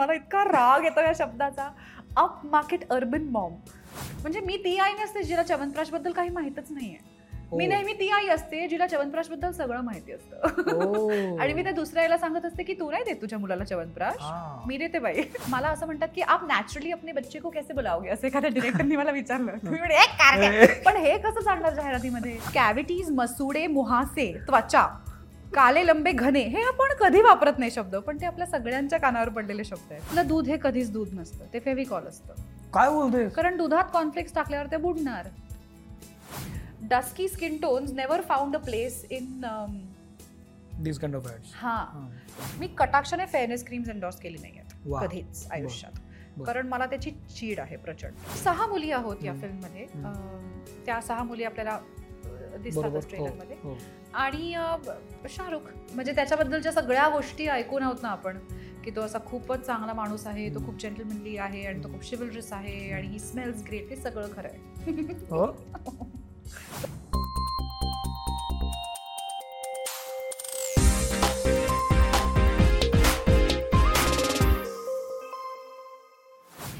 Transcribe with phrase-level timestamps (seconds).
[0.00, 1.68] मला इतका राग येतो या शब्दाचा.
[2.16, 3.52] Up market urban mom.
[4.22, 6.96] म्हणजे मी ती आई नसते जिला च्यवनप्राशबद्दल काही माहितच नाहीये.
[7.52, 7.70] मी हो.
[7.70, 10.72] नेहमी ती आई असते जिला च्यवनप्राशबद्दल सगळं माहिती असतं.
[10.74, 11.08] ओ.
[11.38, 14.64] आणि मी त्या दुसऱ्या आईला सांगत असते की तू नाही देत तुझ्या मुलाला च्यवनप्राश हा.
[14.66, 15.22] मी देते बाई.
[15.48, 18.08] मला असं म्हणतात की आप नॅचरली अपने बच्चे को कैसे बुलाओगे?
[18.08, 19.52] असं एखाद्या डिरेक्टरनी मला विचारलं.
[20.86, 22.38] पण हे कसं सांगणार जाहिरातीमध्ये?
[22.54, 24.86] कॅव्हिटीज मसुडे मुहासे त्वचा.
[25.56, 29.64] काले लंबे घने हे आपण कधी वापरत नाही शब्द पण ते आपल्या सगळ्यांच्या कानावर पडलेले
[29.64, 30.02] शब्द आहेत.
[30.08, 32.42] आपलं दूध हे कधीच दूध नसतं ते फेविकॉल असतं.
[32.74, 35.28] काय बोलते कारण दुधात कॉन्फ्लिक्स टाकल्यावर ते बुडणार.
[36.90, 39.44] Dusky skin tones never found a place in
[40.82, 41.76] this kind of ads हा.
[42.58, 45.00] मी कटाक्षाने फेअरनेस क्रीम्स एन्डॉर्स केली नाही वा.
[45.00, 46.00] कधीच आयुष्यात.
[46.46, 48.26] कारण मला त्याची चीड आहे प्रचंड.
[48.44, 49.32] सहा मुली आहोत या.
[49.40, 49.86] फिल्ममध्ये
[50.86, 51.78] त्या सहा मुली आपल्याला
[52.74, 52.98] बरोबर.
[53.00, 53.56] ट्रेलरमध्ये.
[54.14, 54.52] आणि
[55.30, 58.38] शाहरुख म्हणजे त्याच्याबद्दलच्या सगळ्या गोष्टी ऐकून आहोत ना आपण
[58.84, 62.52] की तो असा खूपच चांगला माणूस आहे तो खूप जेंटलमनली आहे आणि तो खूप शिवलरिस
[62.52, 65.02] आहे आणि ही स्मेल्स ग्रेट हे सगळं खरं आहे.
[65.30, 65.46] हो?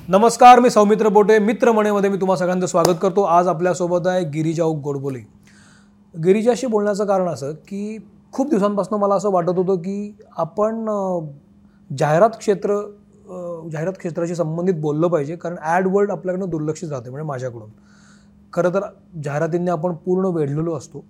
[0.08, 3.22] नमस्कार मी सौमित्र बोटे मित्र म्हणेमध्ये मी तुम्हा सगळ्यांचं स्वागत करतो.
[3.22, 5.18] आज आपल्यासोबत आहे गिरीजाऊ गोडबोले.
[6.24, 7.98] गिरीजाशी बोलण्याचं कारण असं की
[8.32, 10.84] खूप दिवसांपासून मला असं वाटत होतं की आपण
[11.90, 12.80] जाहिरात क्षेत्र
[13.72, 17.70] जाहिरात क्षेत्राशी संबंधित बोललं पाहिजे कारण ॲड वर्ल्ड आपल्याकडनं दुर्लक्षित राहते म्हणजे माझ्याकडून.
[18.52, 18.84] खरं तर
[19.24, 21.04] जाहिरातींनी आपण पूर्ण वेढलेलो असतो.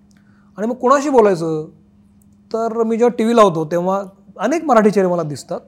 [0.57, 1.67] आणि मग कोणाशी बोलायचं?
[2.51, 4.01] तर मी जेव्हा टी व्ही लावतो तेव्हा
[4.39, 5.59] अनेक मराठी चेहरे मला दिसतात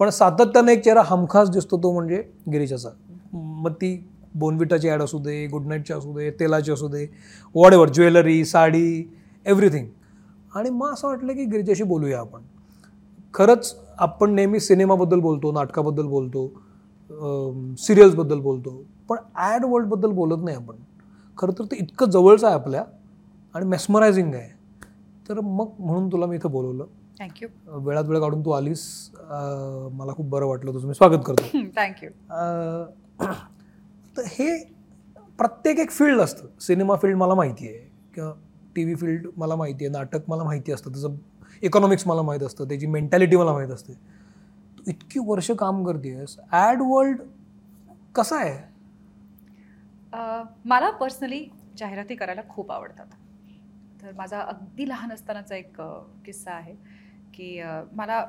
[0.00, 2.88] पण सातत्याने एक चेहरा हमखास दिसतो तो म्हणजे गिरीजाचा.
[3.32, 3.96] मग ती
[4.38, 7.06] बोनविटाची ॲड असू दे गुड नाईटची असू दे तेलाची असू दे
[7.54, 9.08] whatever jewellery sari
[9.46, 9.86] everything
[10.54, 12.40] आणि मग असं वाटलं की गिरिजाशी बोलूया आपण.
[13.34, 16.46] खरंच आपण नेहमी सिनेमाबद्दल बोलतो नाटकाबद्दल बोलतो
[17.78, 20.76] सिरियल्सबद्दल बोलतो पण ॲड वर्ल्डबद्दल बोलत नाही आपण.
[21.38, 22.84] खरं तर ते इतकं जवळचं आहे आपल्या
[23.54, 24.48] आणि मेस्मरायझिंग आहे.
[25.28, 26.84] तर मग म्हणून तुला मी इथं बोलवलं.
[27.18, 27.48] थँक्यू
[27.84, 28.84] वेळात वेळ काढून तू आलीस.
[29.20, 30.86] मला खूप बरं वाटलं तुझं.
[30.88, 31.58] मी स्वागत करतो.
[31.76, 32.10] थँक्यू
[34.16, 34.56] तर हे
[35.38, 36.46] प्रत्येक एक फील्ड असतं.
[36.60, 37.78] सिनेमा फील्ड मला माहिती आहे
[38.14, 38.32] किंवा
[38.76, 41.16] टी व्ही फील्ड मला माहिती आहे नाटक मला माहिती असतं त्याचं
[41.62, 43.92] इकॉनॉमिक्स मला माहीत असतं त्याची मेंटॅलिटी मला माहीत असते.
[44.78, 47.20] तू इतकी वर्ष काम करतेस ॲड वर्ल्ड
[48.14, 48.58] कसं आहे?
[50.64, 51.44] मला पर्सनली
[51.78, 53.06] जाहिराती करायला खूप आवडतात.
[54.02, 55.80] तर माझा अगदी लहान असतानाचा एक
[56.24, 56.74] किस्सा आहे
[57.34, 57.60] की
[57.92, 58.24] मला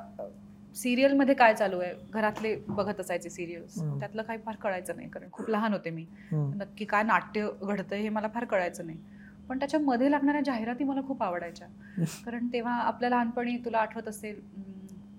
[0.76, 3.78] सिरियलमध्ये काय चालू आहे घरातले बघत असायचे सिरियल्स.
[4.00, 6.04] त्यातलं काही फार कळायचं नाही कारण खूप लहान होते मी.
[6.32, 8.98] नक्की काय नाट्य घडतंय हे मला फार कळायचं नाही
[9.48, 11.66] पण त्याच्यामध्ये लागणाऱ्या जाहिराती मला खूप आवडायच्या
[12.24, 14.40] कारण तेव्हा आपल्या लहानपणी तुला आठवत असेल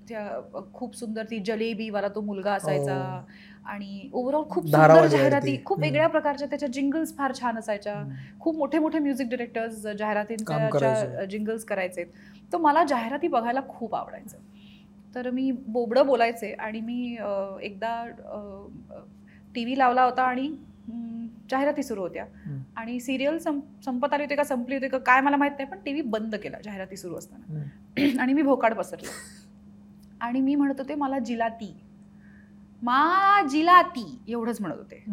[0.09, 0.27] त्या
[0.73, 3.67] खूप सुंदर ती जलेबीवाला तो मुलगा असायचा हो.
[3.67, 5.55] आणि ओव्हरऑल खूप सुंदर जाहिराती.
[5.65, 5.79] खूप.
[5.79, 7.95] वेगळ्या प्रकारच्या त्याच्या जिंगल्स फार छान असायच्या
[8.39, 11.25] खूप मोठे मोठे म्युझिक डिरेक्टर्स जाहिरातींच्या.
[11.25, 12.03] जिंगल्स करायचे
[12.53, 14.37] तर मला जाहिराती बघायला खूप आवडायचं
[15.15, 17.15] तर मी बोबडं बोलायचे आणि मी
[17.61, 18.05] एकदा
[19.55, 20.47] टी व्ही लावला होता आणि
[21.49, 22.25] जाहिराती सुरू होत्या.
[22.75, 25.91] आणि सिरियल संपत आली होती का संपली होती का काय मला माहीत नाही पण टी
[25.91, 27.63] व्ही बंद केला जाहिराती सुरू असताना.
[28.21, 29.07] आणि मी भोकाड पसरले
[30.21, 31.73] आणि मी म्हणत होते मला जिलाती
[32.81, 35.03] मा जिलाती एवढंच म्हणत होते.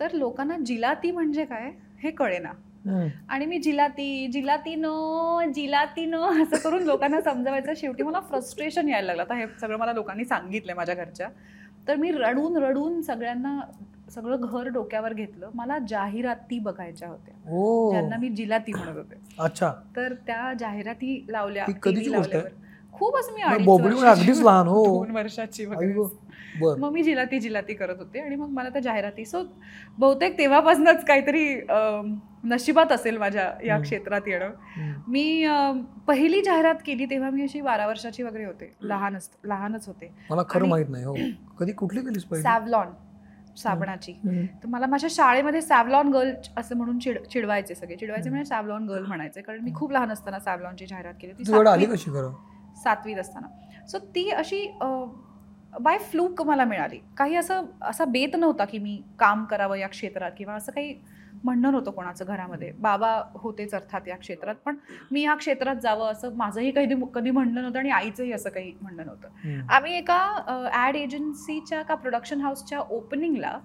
[0.00, 2.52] तर लोकांना जिलाती म्हणजे काय हे कळेना.
[3.28, 7.72] आणि मी जिलाती जिलाती नो जिलाती नो असं करून लोकांना समजवायचं.
[7.76, 9.22] शेवटी मला फ्रस्ट्रेशन यायला लागलं.
[9.22, 11.28] आता हे सगळं मला लोकांनी सांगितलंय माझ्या घरच्या.
[11.88, 13.60] तर मी रडून रडून सगळ्यांना
[14.10, 15.50] सगळं घर डोक्यावर घेतलं.
[15.54, 17.34] मला जाहिराती बघायच्या होत्या.
[17.90, 19.16] ज्यांना मी जिलाती म्हणत होते.
[19.38, 19.72] अच्छा.
[19.96, 21.64] तर त्या जाहिराती लावल्या?
[22.10, 22.48] लावल्यावर.
[22.92, 24.84] खूपच मी अगदीच लहान, हो.
[24.84, 25.92] दोन वर्षाची वगैरे.
[26.78, 29.42] मग मी जिलाती जिलाती करत होते आणि मग मला त्या जाहिराती सो
[29.98, 31.60] बहुतेक तेव्हापासूनच काहीतरी
[32.44, 33.78] नशिबात असेल माझ्या या.
[33.78, 34.50] क्षेत्रात येणं.
[35.08, 35.46] मी
[36.06, 38.72] पहिली जाहिरात केली तेव्हा मी अशी बारा वर्षाची वगैरे होते.
[38.82, 40.14] लहान लहानच होते.
[40.30, 41.14] मला खरं माहीत नाही हो.
[41.58, 42.88] कधी कुठली पाहिजे सॅव्लॉन
[43.56, 44.12] साबणाची.
[44.62, 47.96] तर मला माझ्या शाळेमध्ये सॅव्लॉन गर्ल असं म्हणून चिड चिडवायचे सगळे.
[47.96, 51.56] चिडवायचे म्हणजे सॅव्लॉन गर्ल म्हणायचे कारण मी खूप लहान असताना सॅव्लॉनची जाहिरात केली खरं?
[52.84, 53.46] सातवीत असताना.
[53.86, 54.66] सो ती अशी
[55.72, 56.98] बाय फ्लूक मला मिळाली.
[57.16, 60.94] काही असं असा बेत नव्हता की मी काम करावं या क्षेत्रात किंवा असं काही
[61.44, 62.70] म्हणणं नव्हतं कोणाचं घरामध्ये.
[62.78, 64.76] बाबा होतेच अर्थात या क्षेत्रात पण
[65.10, 69.06] मी या क्षेत्रात जावं असं माझंही कधी कधी म्हणणं नव्हतं आणि आईचंही असं काही म्हणणं
[69.06, 69.60] नव्हतं.
[69.68, 70.18] आम्ही एका
[70.72, 73.58] ॲड एजन्सीच्या का प्रोडक्शन हाऊसच्या ओपनिंगला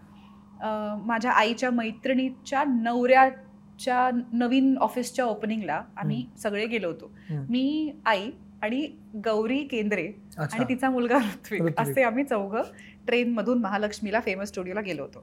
[1.05, 7.11] माझ्या आईच्या मैत्रिणीच्या नवऱ्याच्या नवीन ऑफिसच्या ओपनिंगला आम्ही सगळे गेलो होतो.
[7.49, 8.29] मी आई
[8.63, 8.85] आणि
[9.23, 10.05] गौरी केंद्रे
[10.53, 11.61] आणि तिचा मुलगा ऋत्विक.
[11.79, 12.61] असे आम्ही चौघं
[13.07, 15.21] ट्रेनमधून महालक्ष्मीला फेमस स्टुडिओला गेलो होतो.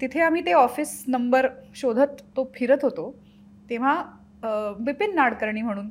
[0.00, 3.10] तिथे आम्ही ते ऑफिस नंबर शोधत तो फिरत होतो
[3.70, 4.02] तेव्हा
[4.78, 5.88] बिपिन नाडकर्णी म्हणून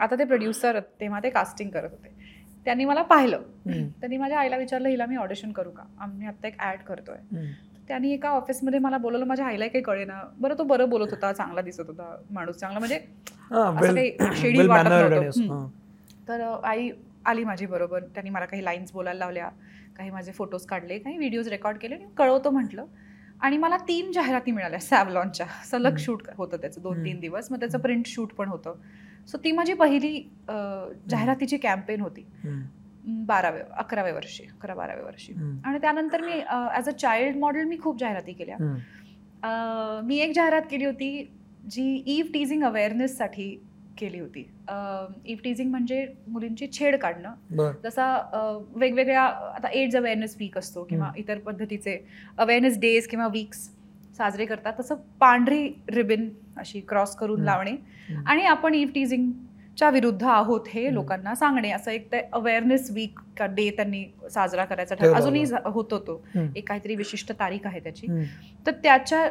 [0.00, 2.12] आता ते प्रोड्युसर तेव्हा ते कास्टिंग करत होते
[2.66, 3.42] त्यांनी मला पाहिलं.
[4.00, 7.16] त्यांनी माझ्या आईला विचारलं हिला मी ऑडिशन करू का आम्ही आत्ता एक ॲड करतोय.
[7.88, 10.20] त्यांनी एका ऑफिसमध्ये मला बोलवलं माझ्या आईला काही कळेना.
[10.38, 12.98] बरं तो बरं बोलत होता चांगला दिसत होता माणूस चांगला म्हणजे
[13.78, 14.10] असं काही
[14.58, 15.66] well वाटत नव्हतं.
[16.28, 16.90] तर आई
[17.24, 18.00] आली माझी बरोबर.
[18.04, 19.48] त्यांनी मला काही लाईन्स बोलायला लावल्या
[19.96, 22.86] काही माझे फोटोज काढले काही व्हिडिओज रेकॉर्ड केले आणि कळवतो म्हटलं.
[23.40, 25.96] आणि मला तीन जाहिराती मिळाल्या सॅवलॉनच्या सलग.
[25.98, 27.20] शूट होतं त्याचं दोन तीन.
[27.20, 27.50] दिवस.
[27.50, 28.74] मग त्याचं प्रिंट शूट पण होतं.
[29.28, 30.18] सो ती माझी पहिली
[31.08, 32.26] जाहिरातीची कॅम्पेन होती.
[33.06, 35.32] बाराव्या अकराव्या वर्षी अकरा बाराव्या वर्षी.
[35.64, 36.40] आणि त्यानंतर मी
[36.72, 38.56] ॲज अ चाइल्ड मॉडेल मी खूप जाहिराती केल्या
[40.04, 41.30] मी एक जाहिरात केली होती
[41.70, 43.48] जी ईव्ह टीझिंग अवेअरनेससाठी
[43.98, 48.06] केली होती ईव्ह टीझिंग म्हणजे मुलींची छेड काढणं जसा
[48.76, 51.10] वेगवेगळ्या आता एड्स अवेअरनेस वीक असतो किंवा.
[51.16, 51.96] इतर पद्धतीचे
[52.38, 53.68] अवेअरनेस डेज किंवा वीक्स
[54.18, 56.28] साजरे करतात तसं पांढरी रिबिन
[56.58, 57.40] अशी क्रॉस करून.
[57.44, 57.76] लावणे.
[58.26, 58.92] आणि आपण ईव्ह
[59.74, 60.92] टीझिंगच्या विरुद्ध आहोत हे.
[60.94, 64.94] लोकांना सांगणे असं एक ते अवेअरनेस वीक का डे त्यांनी साजरा करायचा.
[64.94, 66.22] ठरवला अजूनही होतो तो.
[66.56, 68.06] एक काहीतरी विशिष्ट तारीख आहे त्याची.
[68.66, 69.28] तर त्याच्या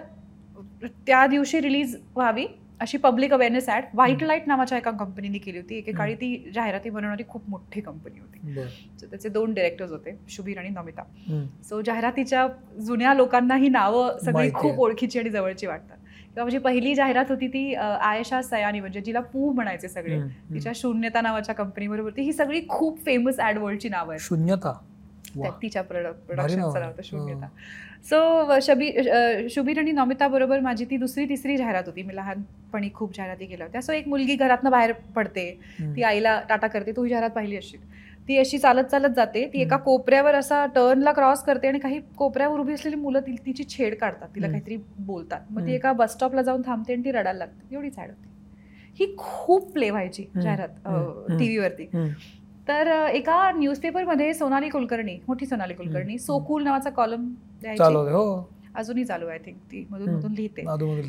[1.08, 2.46] त्या दिवशी रिलीज व्हावी
[2.82, 4.24] अशी public awareness ad White.
[4.24, 8.32] Light नावाच्या एका कंपनीने केली होती एकेकाळी ती जाहिराती बनवणारी खूप मोठी कंपनी होती
[9.00, 11.04] So त्याचे दोन डिरेक्टर्स होते शुभीर आणि नमिता.
[11.64, 12.48] सो जाहिरातीच्या
[12.80, 14.50] जुन्या लोकांना ही नावं सगळी.
[14.54, 15.98] खूप ओळखीची आणि जवळची वाटतात
[16.34, 20.20] किंवा माझी पहिली जाहिरात होती ती आयशा सयानी म्हणजे जिला पू म्हणायचे सगळे.
[20.54, 24.22] तिच्या शून्यता नावाच्या कंपनीबरोबर होती ही सगळी खूप फेमस ऍड वर्ल्डची नावं आहेत.
[24.22, 24.74] शून्यता?
[25.62, 26.80] तिच्या प्रोडक्शनचं आहे.
[26.80, 27.48] नाव होतं शून्यता.
[28.04, 28.92] सो शबी
[29.50, 32.04] शुभीर आणि नमिता बरोबर माझी ती दुसरी तिसरी जाहिरात होती.
[32.04, 33.82] मी लहानपणी खूप जाहिराती केल्या होत्या.
[33.82, 35.50] सो एक मुलगी घरातनं बाहेर पडते.
[35.96, 36.92] ती आईला टाटा करते.
[36.92, 37.92] तू ही जाहिरात पाहिली असेल
[38.28, 39.78] ती अशी चालत चालत जाते ती एका.
[39.78, 44.28] कोपऱ्यावर असा टर्नला क्रॉस करते आणि काही कोपऱ्यावर उभी असलेली मुलं ती तिची छेड काढतात
[44.36, 44.48] तिला.
[44.50, 45.74] काहीतरी बोलतात मग ती.
[45.74, 48.32] एका बस स्टॉपला जाऊन थांबते आणि ती रडायला लागते एवढीच ॲड होती
[49.00, 50.26] ही खूप प्ले व्हायची.
[50.36, 51.38] जाहिरात हम्म.
[51.38, 52.08] टीव्हीवरती हम्म.
[52.68, 56.18] तर एका न्यूजपेपरमध्ये सोनाली कुलकर्णी मोठी सोनाली कुलकर्णी हम्म.
[56.18, 57.28] सो कूल नावाचा कॉलम
[58.10, 58.24] हो
[58.76, 60.10] अजूनही चालू आहे आय थिंक ती मधून.
[60.10, 60.62] मधून लिहिते.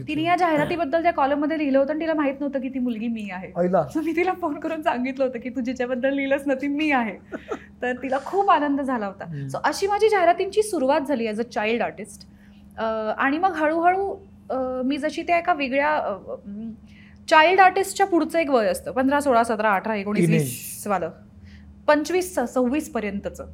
[0.09, 3.51] तिने या जाहिरातीबद्दल त्या कॉलममध्ये लिहिलं होतं तिला माहीत नव्हतं की ती मुलगी मी आहे.
[4.05, 7.17] मी तिला फोन करून सांगितलं होतं की तू जिच्याबद्दल लिहिलंच ना ती मी आहे.
[7.83, 9.49] तर तिला खूप आनंद झाला होता.
[9.49, 12.27] सो अशी माझी जाहिरातींची सुरुवात झाली ॲज अ चाइल्ड आर्टिस्ट
[12.79, 14.15] आणि मग हळूहळू
[14.85, 15.99] मी जशी त्या एका वेगळ्या
[17.29, 18.93] चाइल्ड आर्टिस्टच्या पुढचं एक वय असतं.
[18.93, 21.11] पंधरा सोळा सतरा अठरा एकोणीस वालं
[21.87, 23.47] पंचवीस सव्वीस पर्यंतचं.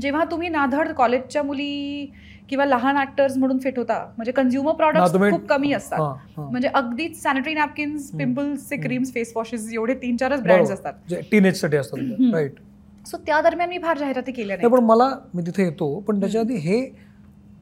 [0.00, 2.06] जेव्हा तुम्ही नाधड कॉलेजच्या मुली
[2.48, 3.98] किंवा लहान ऍक्टर्स म्हणून फिट होता.
[4.16, 6.38] म्हणजे कन्झ्युमर प्रॉडक्ट खूप कमी असतात.
[6.38, 8.10] म्हणजे अगदीच सॅनिटरी नॅपकिन्स.
[8.10, 8.76] पिंपल्सचे.
[8.76, 10.70] क्रीम्स फेस वॉशेस एवढे तीन चारच ब्रँड्स.
[10.70, 10.92] असतात.
[11.30, 11.98] टीनेजसाठी असतात.
[12.34, 12.58] राईट
[13.06, 16.40] सो त्या दरम्यान मी फार जाहिराती केल्या नाही पण मला मी तिथे येतो पण त्याच्या
[16.40, 16.80] आधी हे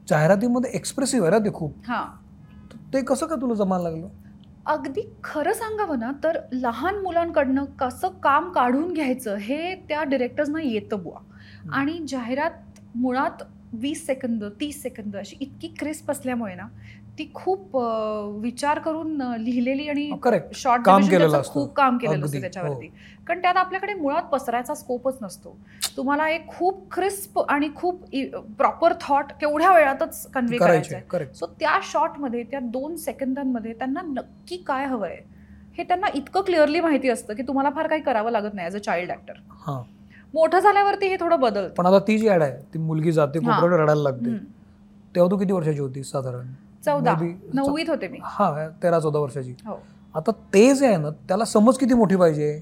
[0.09, 1.73] जाहिरातीमध्ये एक्सप्रेसिव्ह आहे ना ते खूप.
[1.87, 2.03] हा.
[2.93, 4.07] ते कसं काय तुला जमायला लागलं?
[4.65, 11.03] अगदी खरं सांगावं ना तर लहान मुलांकडनं कसं काम काढून घ्यायचं हे त्या डिरेक्टर्सना येतं
[11.03, 11.19] बुवा.
[11.71, 16.67] आणि जाहिरात मुळात वीस सेकंद तीस सेकंद अशी इतकी क्रिस्प असल्यामुळे ना
[17.19, 17.75] ती खूप
[18.41, 20.09] विचार करून लिहिलेली आणि
[20.53, 20.81] शॉर्ट.
[21.53, 22.87] खूप काम केलेलं असतं त्याच्यावरती.
[22.87, 23.23] हो.
[23.27, 25.55] कारण त्यात आपल्याकडे मुळात पसरायचा स्कोपच नसतो.
[25.97, 28.03] तुम्हाला एक खूप क्रिस्प आणि खूप
[28.57, 34.85] प्रॉपर थॉट केवढ्या वेळातच कन्व्हे करायचं सो त्या शॉटमध्ये त्या दोन सेकंदांमध्ये त्यांना नक्की काय
[34.85, 35.21] हवं आहे
[35.77, 38.79] हे त्यांना इतकं क्लिअरली माहिती असतं की तुम्हाला फार काही करावं लागत नाही ॲज अ
[38.79, 39.81] चाइल्ड ऍक्टर हा.
[40.33, 43.39] मोठं झाल्यावरती हे थोडं बदलतं पण आता ती जी ऍड आहे ती मुलगी जाते.
[43.39, 44.37] कोपऱ्यावर रडायला लागते.
[45.15, 46.47] तेव्हा तू किती वर्षाची होती साधारण
[46.85, 47.15] चौदा
[47.53, 49.79] नववीत होते मी हा तेरा चौदा वर्षाची हो
[50.15, 52.59] आता ते जे आहे ना त्याला समज किती मोठी पाहिजे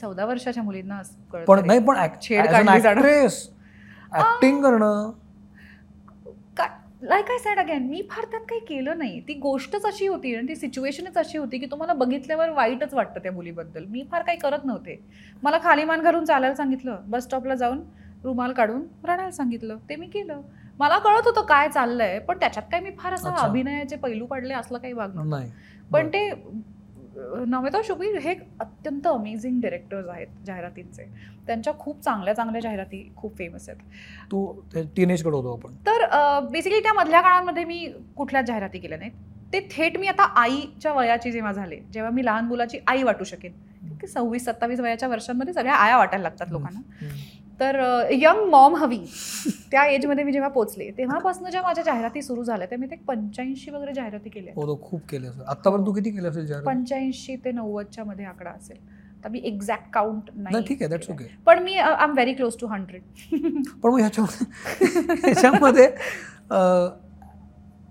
[0.00, 1.00] चौदा वर्षाच्या मुलींना
[1.32, 1.66] पण.
[1.66, 1.96] नाही पण.
[1.96, 3.48] ऍक्ट्रेस
[4.12, 5.10] ऍक्टिंग करणं
[7.02, 9.20] लाईक आय सॅड अगेन मी फार त्यात काही केलं नाही.
[9.20, 13.32] ती गोष्टच अशी होती आणि ती सिच्युएशनच अशी होती की तुम्हाला बघितल्यावर वाईटच वाटतं त्या
[13.32, 13.84] मुलीबद्दल.
[13.84, 14.98] मी फार काही करत नव्हते.
[15.42, 17.82] मला खाली मान घालून चालायला सांगितलं बस स्टॉपला जाऊन
[18.24, 19.76] रुमाल काढून रडायला सांगितलं.
[19.88, 20.40] ते मी केलं.
[20.78, 23.30] मला कळत होतं काय चाललंय पण त्याच्यात काय मी फार असं.
[23.30, 25.50] अभिनयाचे पैलू पडले असलं काही वागणं नाही.
[25.92, 26.28] पण ते
[27.48, 31.04] नमिता शुभी हे अत्यंत अमेझिंग डिरेक्टर्स आहेत जाहिरातींचे.
[31.46, 33.80] त्यांच्या खूप चांगल्या चांगल्या जाहिराती खूप फेमस आहेत.
[34.30, 34.46] तू
[34.96, 35.74] टीनेजकडे होतो आपण.
[35.86, 36.06] तर
[36.50, 39.12] बेसिकली त्या मधल्या काळामध्ये मी कुठल्याच जाहिराती केल्या नाहीत.
[39.52, 43.52] ते थेट मी आता आईच्या वयाची जेव्हा झाले जेव्हा मी लहान मुलाची आई वाटू शकेन.
[44.06, 46.80] सव्वीस सत्तावीस वयाच्या वर्षांमध्ये सगळ्या आया वाटायला लागतात लोकांना.
[47.60, 47.76] तर
[48.12, 48.98] यंग मॉम हवी.
[49.70, 53.70] त्या एजमध्ये मी जेव्हा पोचले तेव्हापासून ज्या माझ्या जाहिराती सुरू झाल्या त्या मी ते पंच्याऐंशी
[53.70, 55.42] वगैरे जाहिराती केल्या हो खूप केले असेल.
[55.42, 58.76] आतापर्यंत तू किती केले असेल पंच्याऐंशी ते नव्वदच्या मध्ये आकडा असेल.
[59.24, 62.56] तर मी एक्झॅक्ट काउंट नाही ठीक आहे दॅट्स ओके पण मी I am very close
[62.60, 63.02] to hundred
[63.82, 65.86] पण मग ह्याच्यामध्ये ह्याच्यामध्ये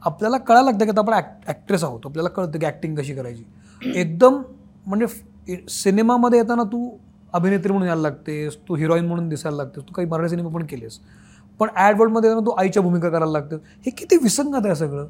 [0.03, 2.05] आपल्याला कळायला लागतं की आता आपण ॲक् ॲक्ट्रेस आहोत.
[2.05, 3.43] आपल्याला कळतं की ॲक्टिंग कशी करायची.
[3.81, 4.41] एकदम
[4.86, 5.05] म्हणजे
[5.69, 6.88] सिनेमामध्ये येताना तू
[7.34, 11.00] अभिनेत्री म्हणून यायला लागतेस तू हिरोईन म्हणून दिसायला लागतेस तू काही मराठी सिनेमा पण केलेस.
[11.60, 13.60] पण ॲड वर्ल्डमध्ये येताना तू आईच्या भूमिका करायला लागतेस.
[13.86, 15.07] हे किती विसंगत आहे सगळं.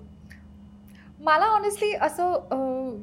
[1.22, 2.98] मला ऑनेस्टली असं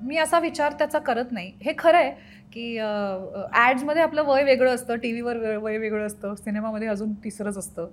[0.00, 1.52] मी असा विचार त्याचा करत नाही.
[1.62, 2.10] हे खरं आहे
[2.52, 7.86] की ॲड्समध्ये आपलं वय वेगळं असतं टी व्हीवर वय वेगळं असतं सिनेमामध्ये अजून तिसरंच असतं.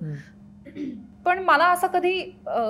[1.25, 2.13] पण मला असं कधी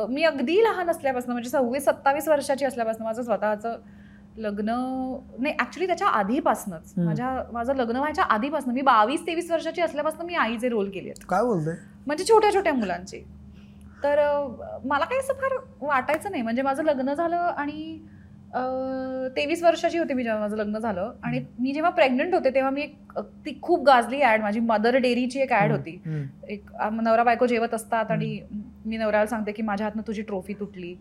[0.10, 3.78] मी अगदी लहान असल्यापासून म्हणजे सव्वीस सत्तावीस वर्षाची असल्यापासून माझं स्वतःचं
[4.38, 4.70] लग्न
[5.39, 6.94] नाही ॲक्च्युली त्याच्या आधीपासूनच.
[6.98, 8.74] माझ्या माझं लग्न व्हायच्या आधीपासून.
[8.74, 11.25] मी बावीस तेवीस वर्षाची असल्यापासून मी आईचे रोल केले आहेत.
[11.30, 11.75] काय बोलतंय?
[12.08, 13.24] म्हणजे छोट्या छोट्या मुलांची.
[14.04, 14.20] तर
[14.86, 16.44] मला काही असं फार वाटायचं नाही.
[16.44, 17.98] म्हणजे माझं लग्न झालं आणि
[19.36, 21.12] तेवीस वर्षाची होती मी जेव्हा माझं लग्न झालं.
[21.24, 25.39] आणि मी जेव्हा प्रेग्नंट होते तेव्हा मी एक ती खूप गाजली ॲड माझी मदर डेअरीची
[25.42, 26.00] एक ॲड होती.
[26.48, 28.39] एक नवरा बायको जेवत असतात आणि
[28.86, 30.94] मी नवऱ्याला सांगते की माझ्या हातनं तुझी ट्रॉफी तुटली.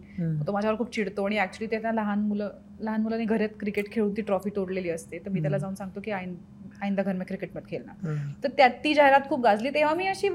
[0.47, 2.50] तो माझ्यावर खूप चिडतो आणि ऍक्च्युली त्या लहान मुलं
[2.81, 5.19] लहान मुलांनी घरात क्रिकेट खेळून ती ट्रॉफी तोडलेली असते.
[5.19, 6.35] तर मी त्याला जाऊन सांगतो की आईन
[6.83, 8.17] आईंदा घर में क्रिकेट मत खेळणार.
[8.45, 9.71] तर त्यात ती जाहिरात खूप गाजली.
[9.71, 10.29] तेव्हा मी अशी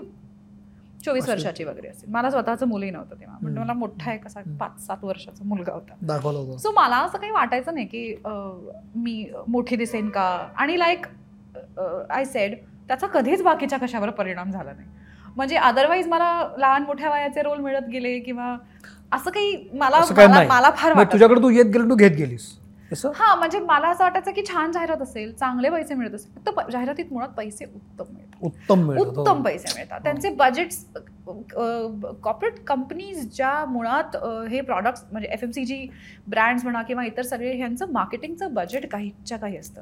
[1.06, 1.30] चोवीस.
[1.30, 2.10] वर्षाची वगैरे असेल.
[2.12, 3.38] मला स्वतःचं मुलंही नव्हतं तेव्हा.
[3.42, 3.60] म्हणजे.
[3.60, 4.42] मला मोठा एक असा.
[4.60, 5.96] पाच सात वर्षाचा मुलगा होता.
[6.58, 8.16] सो मला असं काही वाटायचं नाही की
[8.96, 10.28] मी मोठी दिसेन का?
[10.58, 11.06] आणि लाईक
[12.10, 12.56] आय सेड
[12.88, 14.88] त्याचा कधीच बाकीच्या कशावर परिणाम झाला नाही.
[15.38, 18.56] म्हणजे अदरवाईज मला लहान मोठ्या वयाचे रोल मिळत गेले किंवा
[19.12, 20.00] असं काही मला
[20.48, 22.48] मला फार तुझ्याकडे तू येत गेली तू घेत गेलीस.
[23.16, 27.12] हा म्हणजे मला असं वाटायचं की छान जाहिरात असेल चांगले पैसे मिळत असेल फक्त जाहिरातीत
[27.12, 28.44] मुळात पैसे उत्तम मिळतात.
[28.44, 29.10] उत्तम होतं.
[29.10, 30.00] उत्तम पैसे मिळतात.
[30.04, 30.86] त्यांचे बजेट्स
[31.30, 34.16] कॉर्पोरेट कंपनीज ज्या मुळात
[34.50, 35.88] हे प्रॉडक्ट्स म्हणजे F M C G
[36.28, 39.82] brands म्हणा किंवा इतर सगळे ह्यांचं मार्केटिंगचं बजेट काहीच्या काही असतं.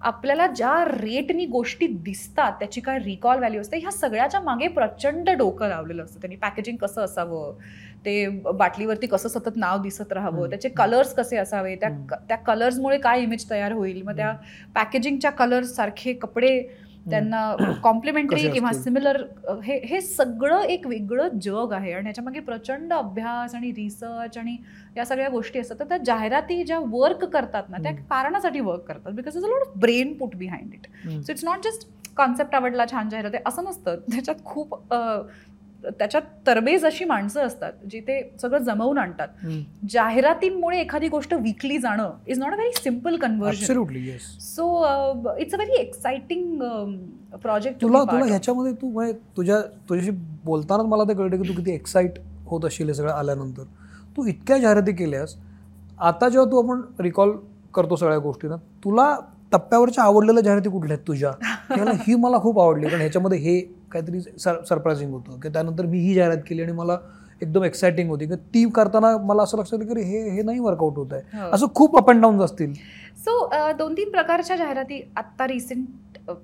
[0.00, 5.68] आपल्याला ज्या रेटनी गोष्टी दिसतात त्याची काय रिकॉल व्हॅल्यू असते ह्या सगळ्याच्या मागे प्रचंड डोकं
[5.68, 7.58] लावलेलं असतं त्यांनी पॅकेजिंग कसं असावं
[8.04, 10.48] ते बाटलीवरती कसं सतत नाव दिसत राहावं.
[10.50, 11.88] त्याचे कलर्स कसे असावे त्या.
[12.28, 14.32] त्या कलर्समुळे काय इमेज तयार होईल मग त्या
[14.74, 16.58] पॅकेजिंगच्या कलर्स सारखे कपडे
[17.06, 18.72] त्यांना कॉम्प्लिमेंटरी किंवा?
[18.72, 19.16] सिमिलर
[19.64, 24.56] हे हे सगळं एक वेगळं जग आहे आणि याच्यामागे प्रचंड अभ्यास आणि रिसर्च आणि
[24.96, 27.92] या सगळ्या गोष्टी असतात तर त्या जाहिराती ज्या वर्क करतात ना त्या.
[28.10, 30.86] कारणासाठी वर्क करतात because is a lot of brain put behind it.
[31.22, 34.74] So it's not just concept आवडला छान जाहिरात आहे असं नसतं त्याच्यात खूप
[35.90, 39.28] त्याच्यात तरबेज अशी माणसं असतात जी ते सगळं जमवून आणतात.
[39.90, 43.64] जाहिरातींमुळे एखादी गोष्ट विकली जाणं is not a very simple conversion.
[44.40, 44.66] So
[45.38, 46.62] it's a very exciting
[47.42, 50.10] project तुला तुला ह्याच्यामध्ये तू म्हणजे तुझ्या तुझ्याशी
[50.44, 53.62] बोलतानाच मला ते कळतं की तू किती एक्साइट होत असशील हे सगळं आल्यानंतर.
[54.16, 55.36] तू इतक्या जाहिराती केल्यास
[56.00, 57.36] आता जेव्हा तू आपण रिकॉल
[57.74, 59.14] करतो सगळ्या गोष्टींना तुला
[59.52, 61.30] टप्प्यावरच्या आवडलेल्या जाहिराती कुठल्या आहेत तुझ्या?
[62.06, 63.60] ही मला खूप आवडली कारण ह्याच्यामध्ये हे
[63.94, 65.38] काहीतरी सर सरप्रायझिंग होतं.
[65.40, 66.98] की त्यानंतर मी ही जाहिरात केली आणि मला
[67.42, 68.26] एकदम एक्साइटिंग होती.
[68.26, 71.38] की ती करताना मला असं लक्षात आलं की हे हे नाही वर्कआउट होत आहे.
[71.38, 71.50] हो.
[71.52, 72.72] असं खूप अप अँड डाऊन असतील.
[73.16, 73.48] सो
[73.78, 75.86] दोन तीन प्रकारच्या जाहिराती आत्ता रिसेंट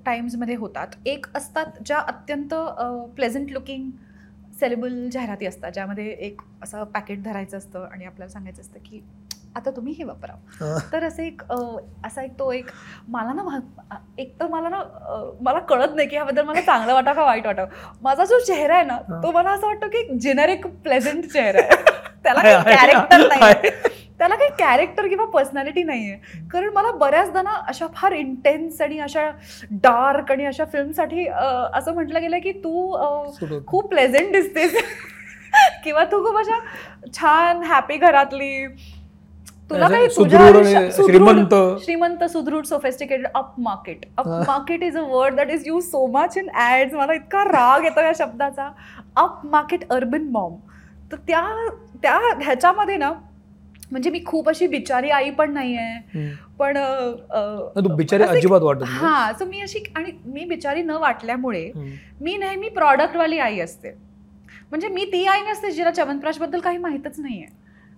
[0.06, 0.86] टाइम्समध्ये होतात.
[1.06, 2.54] एक असतात ज्या अत्यंत
[3.16, 3.90] प्लेझंट लुकिंग
[4.60, 5.70] सेलेबल जाहिराती असतात.
[5.74, 9.02] ज्यामध्ये एक असं पॅकेट धरायचं असतं आणि आपल्याला सांगायचं असतं की
[9.56, 10.34] आता तुम्ही हे वापरा.
[10.92, 11.42] तर असं एक
[12.04, 12.66] असा एक तो एक
[13.08, 13.58] मला ना
[14.18, 14.82] एक तर मला ना
[15.40, 17.68] मला कळत नाही की ह्याबद्दल मला चांगलं वाटावं का वाईट वाटावं
[18.02, 18.98] माझा जो चेहरा आहे ना.
[19.22, 21.98] तो मला असं वाटतं की जेनेरिक प्लेझंट चेहरा आहे.
[22.24, 23.70] त्याला कॅरेक्टर नाही आहे.
[24.18, 28.98] त्याला काही कॅरेक्टर किंवा पर्सनॅलिटी नाही आहे कारण मला बऱ्याचदा ना अशा फार इंटेन्स आणि
[29.00, 29.28] अशा
[29.82, 33.60] डार्क आणि अशा फिल्मसाठी असं म्हटलं गेलं की तू.
[33.66, 34.74] खूप प्लेझेंट दिसतेस.
[35.84, 36.58] किंवा तू खूप अशा
[37.14, 38.66] छान हॅपी घरातली
[39.70, 41.54] तुला काही तुझ्या आयुष्यात- श्रीमंत.
[41.84, 44.26] श्रीमंत सुदृढ sophisticated up market up.
[44.28, 48.00] Market is a word that is use so much in ads मला इतका राग येतो
[48.00, 48.68] या शब्दाचा
[49.16, 50.56] अप मार्केट अर्बन मॉम
[51.12, 51.68] तर त्या
[52.02, 53.12] त्या ह्याच्यामध्ये ना
[53.90, 56.28] म्हणजे मी खूप अशी बिचारी आई पण नाही आहे.
[56.58, 56.76] पण
[57.96, 58.82] बिचारी अजिबात वाटत.
[58.86, 61.70] हा सो मी अशी आणि मी बिचारी न वाटल्यामुळे.
[62.20, 63.90] मी नेहमी प्रॉडक्टवाली आई असते
[64.70, 67.46] म्हणजे मी ती आई नसते जिला च्यवनप्राशबद्दल काही माहितच नाहीये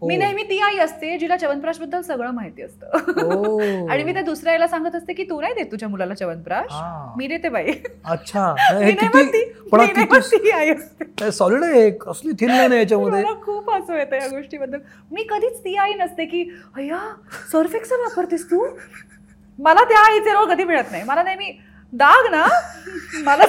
[0.02, 0.18] मी ओ.
[0.18, 2.86] नेहमी ती आई असते जिला च्यवनप्राशबद्दल सगळं माहिती असतं.
[3.24, 3.58] ओ.
[3.90, 6.66] आणि मी त्या दुसऱ्या आईला सांगत असते की तू नाही देत तुझ्या मुलाला च्यवनप्राश?
[6.70, 7.14] हा.
[7.16, 7.72] मी देते बाई.
[8.04, 8.54] अच्छा.
[8.74, 9.22] मी हे नाही मी
[10.50, 10.70] नाही
[11.22, 11.90] ही सॉलिड आहे.
[11.90, 13.24] कसली थिन आहे याच्यामध्ये.
[13.24, 14.78] खूप हसू येतं या गोष्टीबद्दल.
[15.10, 16.98] मी कधीच ती आई नसते की अय्या
[17.52, 18.66] सर्फ एक्सेल वापरतेस तू?
[19.58, 21.02] मला त्या आईचे रोल कधी मिळत नाही.
[21.02, 21.58] मला नेहमी
[21.92, 22.46] दाग ना.
[23.24, 23.44] मला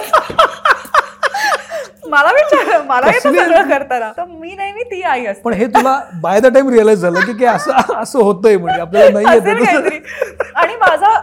[2.10, 4.12] मला विचार मला येतं सगळं करताना.
[4.18, 5.42] तर मी नेहमी ती आई असते.
[5.44, 9.36] पण हे तुला बाय द टाइम रिअलाइज झालं की असं असं होतंय म्हणजे आपल्याला नाही
[9.36, 11.14] येत आणि माझा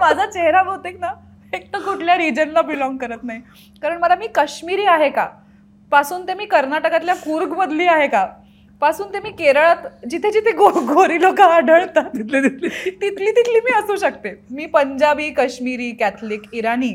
[0.00, 1.12] माझा चेहरा बहुतेक ना
[1.52, 3.40] एक तर कुठल्या रिजनला बिलॉंग करत नाही.
[3.82, 5.26] कारण मला मी काश्मीरी आहे का?
[5.92, 8.24] पासून ते मी कर्नाटकातल्या कुर्ग मधली आहे का?
[8.82, 12.68] पासून ते मी केरळात जिथे जिथे गो गोरी लोक आढळतात तिथले तिथले
[13.00, 14.34] तिथली तिथली मी असू शकते.
[14.50, 16.92] मी पंजाबी काश्मीरी कॅथलिक इराणी.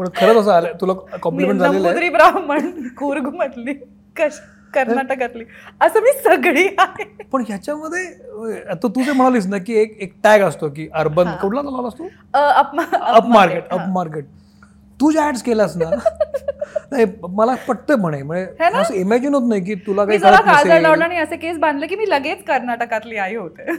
[0.00, 0.92] पण खरंच असं आलं तुला
[1.22, 3.72] कॉम्प्लिमेंट झालेलं ब्राह्मण कुर्ग मधली
[4.16, 4.40] कश
[4.74, 5.44] कर्नाटकातली.
[5.80, 7.04] असं मी सगळी आहे.
[7.32, 8.04] पण ह्याच्यामध्ये
[8.70, 11.30] आता तू जे म्हणालीस ना की एक एक टॅग असतो की अर्बन.
[11.42, 12.08] कुठला लावलास तू?
[12.34, 13.68] Uh, up- up market.
[13.70, 14.24] Up market
[15.00, 15.90] तू ज्या ऍड्स केलास ना
[16.92, 18.78] नाही मला पटतंय म्हणे म्हणजे ना?
[18.78, 22.10] असं इमॅजिन होत नाही की तुला काही काजळ लावला आणि असे केस बांधले की मी
[22.10, 23.72] लगेच कर्नाटकातली आई होते.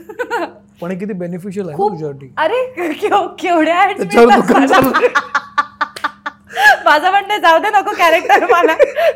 [0.80, 2.32] पण किती बेनिफिशियल आहे तुझ्यासाठी?
[2.36, 4.80] अरे केव- केवढ्या ads त्याच्यावर मिळतात दुकान मला.
[4.80, 5.08] चालू
[6.84, 8.74] माझं म्हणणं जाऊ दे नको कॅरेक्टर मला.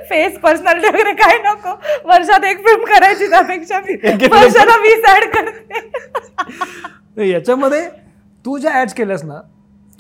[0.09, 1.75] फेस पर्सनॅलिटी वगैरे काय नको.
[2.09, 3.95] वर्षात एक फिल्म करायची त्यापेक्षा मी.
[4.33, 7.29] वर्षाला वीस ऍड करते.
[7.31, 7.89] याच्यामध्ये
[8.45, 9.41] तू ज्या ऍड्स केल्यास ना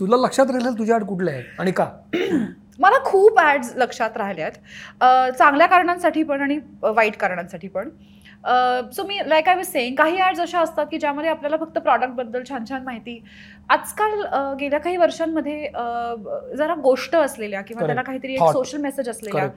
[0.00, 1.86] तुला लक्षात राहिलं तुझ्या ऍड कुठल्या आहेत आणि का?
[2.80, 4.50] मला खूप ॲड्स लक्षात राहिल्यात.
[5.00, 7.88] अं, चांगल्या कारणांसाठी पण आणि वाईट कारणांसाठी पण.
[8.92, 12.42] सो मी लाईक आय वॉज सेईंग काही ॲड्स अशा असतात की ज्यामध्ये आपल्याला फक्त प्रॉडक्टबद्दल
[12.48, 13.18] छान छान माहिती
[13.68, 14.20] आजकाल
[14.60, 15.68] गेल्या काही वर्षांमध्ये
[16.56, 17.86] जरा गोष्ट असलेल्या किंवा.
[17.86, 18.42] त्याला काहीतरी एक.
[18.42, 19.48] सोशल मेसेज असलेल्या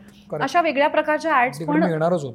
[0.41, 1.83] अशा वेगळ्या प्रकारच्या मी पण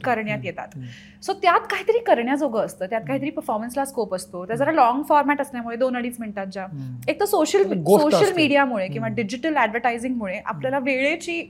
[0.05, 0.79] करण्यात येतात.
[1.23, 5.77] सो त्यात काहीतरी करण्याजोगं असतं त्यात काहीतरी परफॉर्मन्सला स्कोप असतो त्या जरा लॉंग फॉर्मॅट असल्यामुळे
[5.77, 6.67] दोन अडीच मिनिटांच्या.
[7.09, 8.33] एक तर सोशल सोशल.
[8.37, 9.09] मीडियामुळे किंवा.
[9.09, 11.43] डिजिटल ऍडव्हर्टायझिंगमुळे आपल्याला वेळेची.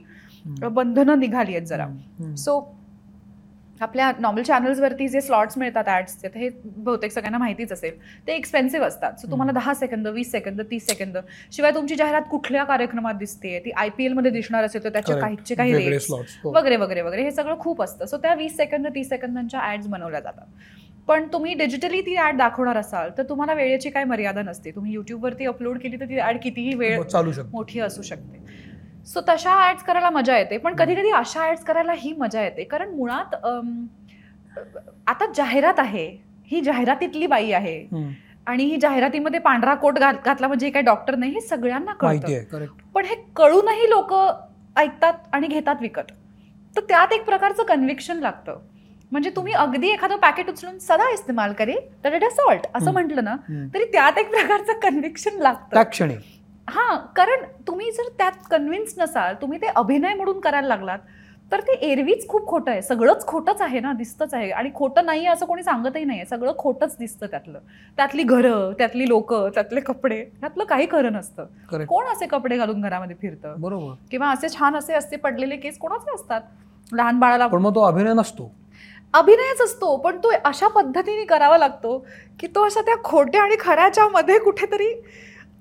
[0.45, 1.87] बंधनं निघाली आहेत जरा.
[2.37, 2.59] सो
[3.81, 7.97] आपल्या नॉर्मल चॅनल्सवरती जे स्लॉट्स मिळतात ॲड्सचे हे बहुतेक सगळ्यांना माहितीच असेल.
[8.27, 9.13] ते एक्सपेन्सिव्ह असतात.
[9.19, 11.17] सो तुम्हाला दहा सेकंद वीस सेकंद तीस सेकंद
[11.51, 15.19] शिवाय तुमची जाहिरात कुठल्या कार्यक्रमात दिसते ती आय पी एलमध्ये दिसणार असेल तर त्याचे.
[15.19, 16.53] काहीचे काही slots, हो.
[16.55, 18.05] वगैरे वगैरे वगैरे हे सगळं खूप असतं.
[18.05, 20.45] सो त्या वीस सेकंद तीस सेकंदांच्या ॲड्स बनवल्या जातात.
[21.07, 24.71] पण तुम्ही डिजिटली ती ॲड दाखवणार असाल तर तुम्हाला वेळेची काही मर्यादा नसते.
[24.71, 27.01] तुम्ही युट्यूबवरती अपलोड केली तर ती ॲड कितीही वेळ
[27.51, 28.43] मोठी असू शकते.
[29.05, 32.63] सो तशा ऍड्स करायला मजा येते पण कधी कधी अशा ऍड्स करायला ही मजा येते.
[32.63, 33.35] कारण मुळात
[35.07, 36.05] आता जाहिरात आहे
[36.51, 37.77] ही जाहिरातीतली बाई आहे.
[38.47, 42.27] आणि ही जाहिरातीमध्ये पांढरा कोट घातला म्हणजे काही डॉक्टर नाही हे सगळ्यांना कळतं.
[42.93, 44.13] पण हे कळूनही लोक
[44.75, 46.11] ऐकतात आणि घेतात विकत.
[46.75, 48.59] तर त्यात एक प्रकारचं कन्व्हिक्शन लागतं.
[49.11, 52.91] म्हणजे तुम्ही अगदी एखादं पॅकेट उचलून सदा इस्तेमाल करे तर इट सॉल्ट असं.
[52.91, 53.35] म्हटलं ना.
[53.73, 55.75] तरी त्यात एक प्रकारचं कन्व्हिक्शन लागतं.
[56.67, 60.99] हा कारण तुम्ही जर त्यात कन्व्हिन्स नसाल तुम्ही ते अभिनय म्हणून करायला लागलात
[61.51, 62.81] तर ते एरवीच खूप खोटं आहे.
[62.81, 64.49] सगळंच खोटंच आहे ना दिसतंच आहे.
[64.51, 67.59] आणि खोटं नाही असं कोणी सांगतही नाही सगळं खोटंच दिसतं त्यातलं.
[67.97, 71.45] त्यातली घरं त्यातली लोक त्यातले कपडे त्यातलं काही खरं नसतं.
[71.85, 73.53] कोण असे कपडे घालून घरामध्ये फिरतं?
[73.57, 73.93] बरोबर.
[74.11, 76.41] किंवा असे छान असे असते पडलेले केस कोणाचे असतात?
[76.91, 78.51] लहान बाळाला पण मग तो अभिनय नसतो.
[79.13, 81.97] अभिनयच असतो पण तो अशा पद्धतीने करावा लागतो
[82.39, 84.93] की तो अशा त्या खोट्या आणि खऱ्याच्या मध्ये कुठेतरी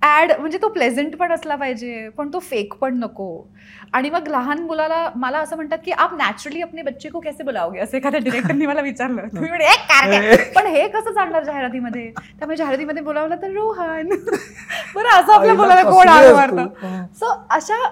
[0.03, 3.47] ॲड म्हणजे तो प्लेझेंट पण असला पाहिजे पण तो फेक पण नको.
[3.93, 7.79] आणि मग लहान मुलाला मला असं म्हणतात की आप नॅचरली अपने बच्चे को कैसे बुलाओगे?
[7.81, 9.27] असं एखाद्या डिरेक्टरनी मला विचारलं.
[9.33, 10.37] तुम्ही म्हणे.
[10.57, 12.11] पण हे कसं चालणार जाहिरातीमध्ये?
[12.11, 14.09] त्यामुळे जाहिरातीमध्ये बोलावलं तर रोहन.
[14.95, 16.87] बरं असं आपल्या मुलाला कोण कसली हाक आहेस मारतं तू?
[16.87, 17.05] हा.
[17.15, 17.83] सो अशा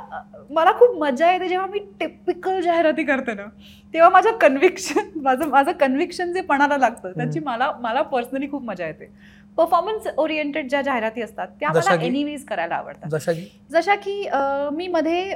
[0.50, 3.46] मला खूप मजा येते जेव्हा मी टिपिकल जाहिराती करते ना
[3.94, 8.86] तेव्हा माझं कन्व्हिक्शन माझं माझं कन्व्हिक्शन जे पणाला लागतं त्याची मला मला पर्सनली खूप मजा
[8.86, 9.10] येते.
[9.58, 12.02] परफॉर्मन्स ओरिएंटेड ज्या जाहिराती असतात त्या मला?
[12.02, 13.18] एनिवेज करायला आवडतात.
[13.72, 14.22] जशा की
[14.76, 15.34] मी मध्ये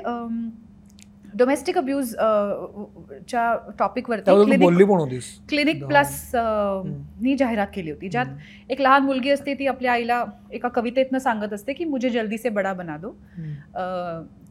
[1.38, 2.14] डोमेस्टिक अब्यूज
[3.28, 9.66] च्या टॉपिकवरती क्लिनिक क्लिनिक प्लस नी जाहिरात केली होती ज्यात एक लहान मुलगी असते ती
[9.66, 13.10] आपल्या आईला एका कवितेतनं सांगत असते की मुझे जल्दी से बडा बना दो.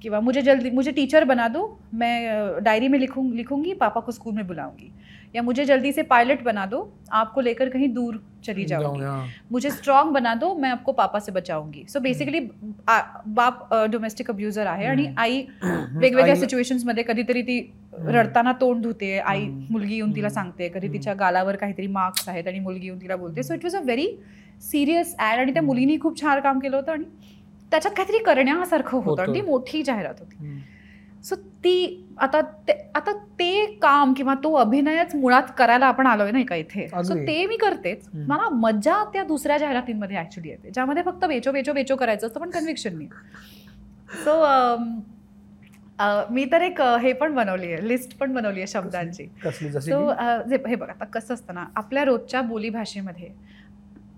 [0.02, 4.34] किंवा मुझे जल्दी मुझे टीचर बना दो मैं डायरी में लिखूं लिखूंगी पापा को स्कूल
[4.34, 4.92] में बुलाऊंगी.
[5.36, 6.80] या मुझे जल्दी से पायलट बना दो
[7.14, 9.06] आपको लेकर कहीं दूर चली जाऊंगी.
[9.52, 12.40] मुझे स्ट्रॉंग बना दो मैं आपको पापा से बचाऊंगी सो बेसिकली
[12.90, 15.08] बाप डोमेस्टिक अब्युजर आहे आणि.
[15.18, 17.60] आई वेगवेगळ्या सिच्युएशन्समध्ये कधीतरी ती.
[17.98, 19.46] रडताना तोंड धुते आई.
[19.70, 20.30] मुलगी येऊन तिला.
[20.30, 20.88] सांगते कधी.
[20.94, 24.08] तिच्या गालावर काहीतरी मार्क्स आहेत आणि मुलगी येऊन तिला बोलते so it was a very
[24.62, 25.64] serious ad आणि त्या.
[25.64, 27.04] मुलीनी खूप छान काम केलं होतं आणि
[27.72, 29.46] त्याच्यात काहीतरी करण्यासारखं होतं आणि ती.
[29.46, 30.62] मोठी जाहिरात होती.
[31.24, 36.46] सो ती आता ते आता ते काम किंवा तो अभिनयच मुळात करायला आपण आलोय नाही
[36.46, 36.88] का इथे?
[36.88, 37.14] सो.
[37.28, 38.08] ते मी करतेच.
[38.28, 40.72] मला मजा त्या दुसऱ्या जाहिरातींमध्ये ऍक्च्युली येते.
[40.74, 43.10] ज्यामध्ये फक्त बेचो बेचो बेचो करायचं असतं पण कन्व्हिक्शन नाही.
[44.24, 44.44] सो
[46.34, 49.26] मी तर एक हे पण बनवली आहे लिस्ट पण बनवली आहे शब्दांची.
[49.82, 50.10] सो?
[50.68, 53.30] हे बघ आता कसं असतं ना आपल्या रोजच्या बोलीभाषेमध्ये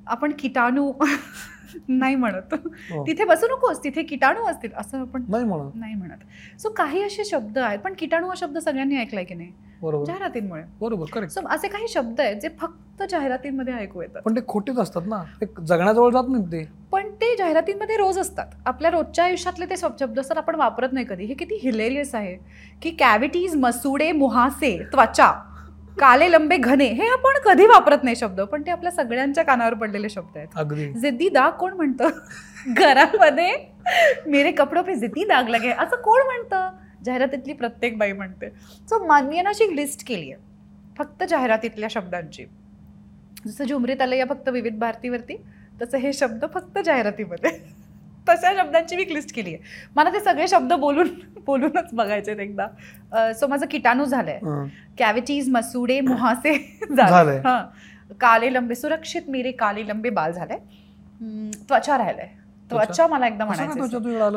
[0.07, 0.91] आपण किटाणू
[1.87, 2.53] नाही म्हणत.
[2.91, 3.03] हो.
[3.07, 5.71] तिथे बसू नकोस तिथे किटाणू असतील असं आपण नाही म्हणत.
[5.75, 6.23] नाही म्हणत.
[6.59, 9.51] सो काही असे शब्द आहेत पण किटाणू हा शब्द सगळ्यांनी ऐकलाय की नाही?
[9.81, 10.05] बरोबर.
[10.05, 10.63] जाहिरातींमुळे.
[10.81, 14.21] बरोबर करेक्ट सो असे काही शब्द आहेत जे फक्त जाहिरातींमध्ये ऐकू येतात.
[14.21, 15.23] पण ते खोटेच असतात ना.
[15.41, 16.63] ते जगण्याजवळ जात नाही ते.
[16.91, 18.45] पण ते जाहिरातींमध्ये रोज असतात.
[18.65, 21.25] आपल्या रोजच्या आयुष्यातले ते शब्द असतात आपण वापरत नाही कधी.
[21.25, 22.35] हे किती हिलेरियस आहे
[22.81, 25.31] की कॅव्हिटीज मसुडे मुहासे त्वचा.
[25.99, 30.09] काले लंबे घने हे आपण कधी वापरत नाही शब्द पण ते आपल्या सगळ्यांच्या कानावर पडलेले
[30.09, 30.47] शब्द आहेत.
[30.55, 30.93] अगदी.
[30.93, 32.09] जिद्दी दाग कोण म्हणतं?
[32.67, 33.51] घरामध्ये
[34.27, 35.69] मेरे कपडो पे जिद्दी दाग लगे.
[35.69, 36.69] असं कोण म्हणतं?
[37.05, 38.49] जाहिरातीतली प्रत्येक बाई म्हणते.
[38.89, 40.41] सो मानवीयनं अशी लिस्ट केली आहे.
[40.97, 42.45] फक्त जाहिरातीतल्या शब्दांची.
[43.47, 45.45] जसं झुमरीत आलं या फक्त विविध भारतीवरती
[45.81, 47.76] तसं हे शब्द फक्त जाहिरातीमध्ये.
[48.29, 49.63] तशा शब्दांची मी लिस्ट केली आहे.
[49.95, 51.07] मला ते सगळे शब्द बोलून
[51.45, 53.33] बोलूनच बघायचे आहेत एकदा.
[53.33, 54.39] सो माझं किटाणू झालंय.
[54.99, 56.53] कॅव्हिटीज मसुडे मुहासे.
[56.95, 57.37] झाले.
[57.45, 57.63] हा.
[58.21, 60.55] काले लंबे सुरक्षित मेरे काले लंबे बाल झाले.
[61.69, 62.27] त्वचा राहिलंय.
[62.71, 63.07] त्वचा?
[63.07, 63.79] मला एकदा म्हणायचं?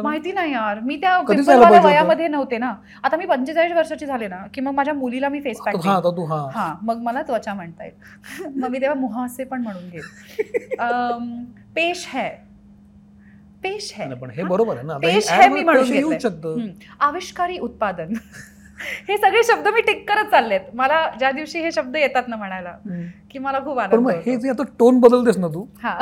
[0.03, 0.81] माहिती नाही यार.
[0.81, 1.81] मी त्या पिंपलवाल्या?
[1.85, 2.73] वयामध्ये नव्हते ना.
[3.05, 5.75] आता मी पंचेचाळीस वर्षाची झाले ना की मग माझ्या मुलीला मी फेस पॅक
[6.55, 8.47] हा मग मला त्वचा म्हणता येईल.
[8.57, 10.75] मग मी तेव्हा मुहासे पण म्हणून घेईल
[11.77, 12.50] पेश है.
[13.63, 16.19] पेश है पण हे बरोबर आहे ना पेश हे मी म्हणून घेतलंय.
[16.19, 16.67] शकतं.
[17.01, 18.13] आविष्कारी उत्पादन
[19.09, 22.73] हे सगळे शब्द मी टिक करत चाललेत मला ज्या दिवशी हे शब्द येतात ना म्हणायला.
[23.31, 24.09] की मला खूप आनंद.
[24.27, 25.97] हे आता टोन बदलतेस ना तू हा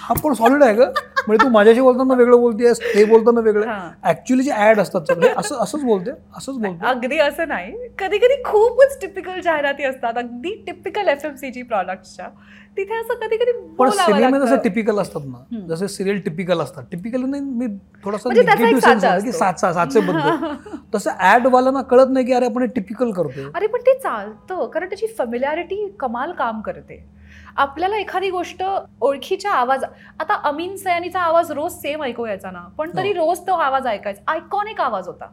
[0.00, 0.90] हा पण सॉलिड आहे का
[1.28, 3.88] म्हणजे तू माझ्याशी बोलताना वेगळं बोलतेस ते बोलताना वेगळं.
[4.04, 5.00] ऍक्च्युअली जे ऍड असतात
[5.36, 6.86] असं असंच बोलते असंच बोलते.
[6.86, 7.72] अगदी असं नाही.
[7.98, 10.12] कधी कधी खूपच टिपिकल जाहिराती असतात.
[10.16, 12.28] अगदी typical F M C G प्रॉडक्टच्या
[12.76, 14.56] तिथे असं कधी कधी पण सिनेमे जसं.
[14.56, 15.66] टिपिकल असतात ना.
[15.66, 16.82] जसे सिरियल टिपिकल असतात.
[16.92, 17.66] टिपिकल नाही मी
[18.04, 19.32] थोडासा म्हणजे निगेटिव्ह सेन्स साचा आहे की.
[19.32, 20.46] साचा साचे बद्दल.
[20.94, 23.44] तसं कळत नाही की अरे आपण टिपिकल करतोय.
[23.54, 24.66] अरे पण ते चालतं.
[24.66, 27.17] कारण त्याची फॅमिलॅरिटी कमाल काम करते.
[27.58, 28.62] आपल्याला एखादी गोष्ट
[29.00, 29.84] ओळखीच्या आवाज
[30.20, 33.14] आता अमीन सयानीचा आवाज रोज सेम ऐकू यायचा ना पण तरी हो.
[33.16, 35.26] रोज तो आवाज ऐकायचा आयकॉनिक आवाज होता.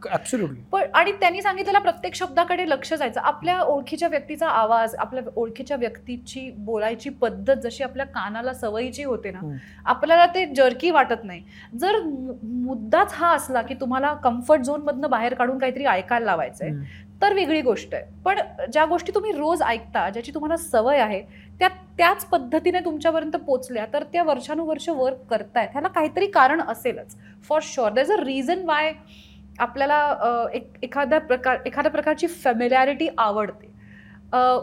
[0.71, 3.19] पण आणि त्यांनी सांगितलेल्या प्रत्येक शब्दाकडे लक्ष जायचं.
[3.21, 9.39] आपल्या ओळखीच्या व्यक्तीचा आवाज आपल्या ओळखीच्या व्यक्तीची बोलायची पद्धत जशी आपल्या कानाला सवयीची होते ना.
[9.85, 11.43] आपल्याला ते जर्की वाटत नाही.
[11.79, 11.99] जर
[12.43, 16.71] मुद्दाच हा असला की तुम्हाला कम्फर्ट झोनमधनं बाहेर काढून काहीतरी ऐकायला लावायचंय
[17.25, 18.03] तर वेगळी गोष्ट आहे.
[18.25, 18.39] पण
[18.73, 21.21] ज्या गोष्टी तुम्ही रोज ऐकता ज्याची तुम्हाला सवय आहे
[21.59, 25.69] त्या त्याच पद्धतीने तुमच्यापर्यंत पोचल्या तर त्या वर्षानुवर्ष वर्क करतायत.
[25.71, 27.15] ह्याला काहीतरी कारण असेलच.
[27.49, 28.91] For sure there is a reason why
[29.59, 33.73] आपल्याला एक एखाद्या प्रकार एखाद्या प्रकारची फॅमिलॅरिटी आवडते.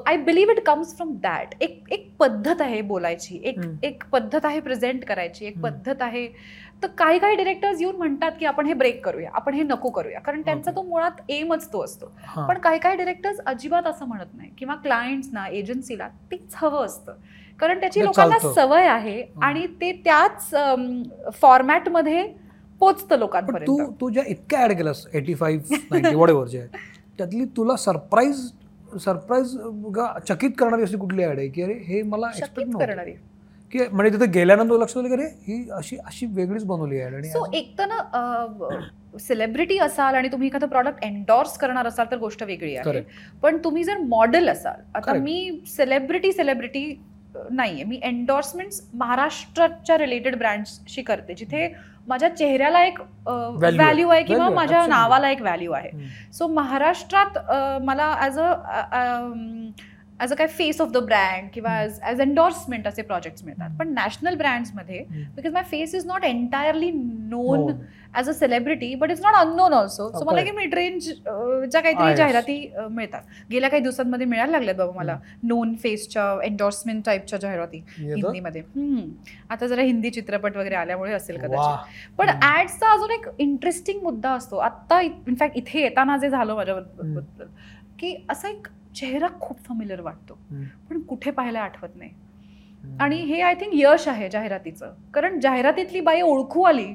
[0.07, 3.41] I believe it comes from that एक एक पद्धत आहे बोलायची.
[3.45, 3.59] एक.
[3.83, 5.47] एक पद्धत आहे प्रेझेंट करायची.
[5.47, 5.59] एक.
[5.61, 6.27] पद्धत आहे
[6.83, 10.21] तर काही काही डिरेक्टर्स येऊन म्हणतात की आपण हे ब्रेक करूया आपण हे नको करूया.
[10.21, 10.71] कारण त्यांचा.
[10.71, 12.07] तो मुळात एमच तो असतो.
[12.49, 17.13] पण काही काही डिरेक्टर्स अजिबात असं म्हणत नाही किंवा क्लायंट्सना एजन्सीला तेच हवं असतं.
[17.61, 18.39] कारण त्याची ते लोकांना.
[18.55, 20.51] सवय आहे आणि ते त्याच
[21.41, 22.27] फॉर्मॅटमध्ये
[22.81, 23.93] पोचतं पण तू लोकांपर्यंत.
[24.01, 26.67] तू ज्या इतक्या ऍड केलास एटी फाईव्ह वडेवर जे
[27.19, 28.51] त्यातली तुला सरप्राईज
[29.01, 29.57] सरप्राईज
[30.29, 33.13] चकित करणारी अशी कुठली ऍड आहे की अरे हे मला एक्सपेक्ट करणारी.
[33.73, 37.29] की म्हणजे तिथे गेल्यानंतर लक्षात आलं की अरे ही अशी अशी वेगळीच बनवली आहे आणि
[37.29, 42.43] सो एक तर ना सेलिब्रिटी असाल आणि तुम्ही एखादं प्रॉडक्ट एन्डॉर्स करणार असाल तर गोष्ट
[42.43, 43.01] वेगळी आहे.
[43.43, 45.13] पण तुम्ही जर मॉडेल असाल आता.
[45.15, 46.85] मी सेलिब्रिटी सेलिब्रिटी
[47.51, 51.69] नाहीये मी एन्डॉर्समेंट महाराष्ट्राच्या रिलेटेड ब्रँड्सशी करते जिथे
[52.09, 52.99] माझ्या चेहऱ्याला एक.
[53.27, 54.87] व्हॅल्यू आहे किंवा माझ्या.
[54.87, 55.91] नावाला एक व्हॅल्यू आहे.
[56.33, 57.39] सो महाराष्ट्रात
[57.83, 58.53] मला ॲज अ
[60.23, 63.93] ॲज अ काय फेस ऑफ द ब्रँड किंवा ॲज ॲज एन्डॉर्समेंट असे प्रोजेक्ट्स मिळतात पण
[63.95, 65.05] national ब्रँड्समध्ये.
[65.37, 67.73] Because my face is not entirely known.
[68.15, 70.43] As a celebrity but it's not unknown also so मला.
[70.45, 72.15] की मिड रेंज च्या काहीतरी.
[72.17, 72.57] जाहिराती
[72.91, 77.83] मिळतात गेल्या काही दिवसांमध्ये मिळायला लागल्यात बाबा मला नोन फेसच्या एन्डॉर्समेंट टाईपच्या जाहिराती?
[77.99, 79.09] हिंदीमध्ये हम्म.
[79.51, 81.39] आता जरा हिंदी चित्रपट वगैरे आल्यामुळे असेल.
[81.39, 82.59] कदाचित पण हम्म.
[82.59, 87.47] ऍड्सचा अजून एक इंटरेस्टिंग मुद्दा असतो आता इनफॅक्ट इथे येताना जे झालं माझ्याबद्दल
[87.99, 90.39] की असा एक चेहरा खूप फॅमिलियर वाटतो.
[90.91, 92.11] पण कुठे पाहायला आठवत नाही.
[93.01, 94.95] आणि हे आय थिंक यश आहे जाहिरातीचं.
[95.15, 96.87] कारण जाहिरातीतली बाई ओळखू आली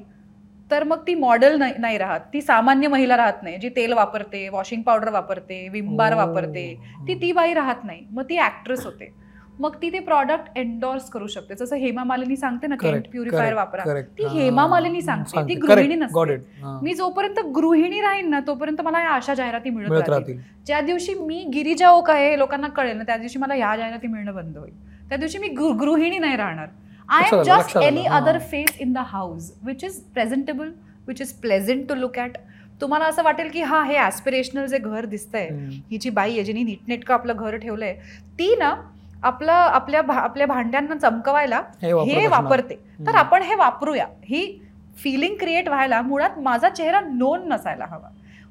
[0.72, 2.20] तर मग ती मॉडेल नाही राहत.
[2.34, 6.18] ती सामान्य महिला राहत नाही जी तेल वापरते वॉशिंग पावडर वापरते विमबार ओ.
[6.18, 6.66] वापरते.
[7.08, 8.06] ती ती बाई राहत नाही.
[8.12, 9.27] मग ती ऍक्ट्रेस होते.
[9.60, 11.56] मग ती ते प्रॉडक्ट एन्डॉर्स करू शकते.
[11.56, 14.02] जसं हेमा मालिनी सांगते ना केंट Correct, प्युरिफायर वापरा.
[14.18, 14.28] ती.
[14.30, 16.36] हेमा मालिनी सांगते, ती गृहिणी नसते.
[16.84, 20.40] मी जोपर्यंत गृहिणी राहीन ना तोपर्यंत मला या अशा जाहिराती मिळत राहतील.
[20.66, 24.36] ज्या दिवशी मी गिरिजा ओक आहे लोकांना कळेल ना त्या दिवशी मला ह्या जाहिराती मिळणं
[24.36, 24.74] बंद होईल.
[25.10, 26.68] त्या दिवशी मी गृहिणी नाही राहणार.
[27.10, 28.38] I am just any other.
[28.52, 30.72] Face in the house which is presentable
[31.08, 32.38] which is pleasant to look at
[32.82, 35.48] तुम्हाला असं वाटेल की हा हे ॲस्पिरेशनल जे घर दिसतंय.
[35.92, 37.94] ही जी बाई आहे जिने नीटनेटकं आपलं घर ठेवलंय.
[38.40, 38.74] ती ना
[39.24, 42.72] आपलं आपल्या आपल्या भांड्यांना चमकवायला हे वापरत.
[43.08, 43.16] तर.
[43.16, 44.06] आपण हे वापरूया.
[44.24, 44.60] ही
[44.98, 48.10] फिलिंग क्रिएट व्हायला मुळात माझा चेहरा नोन नसायला हवा.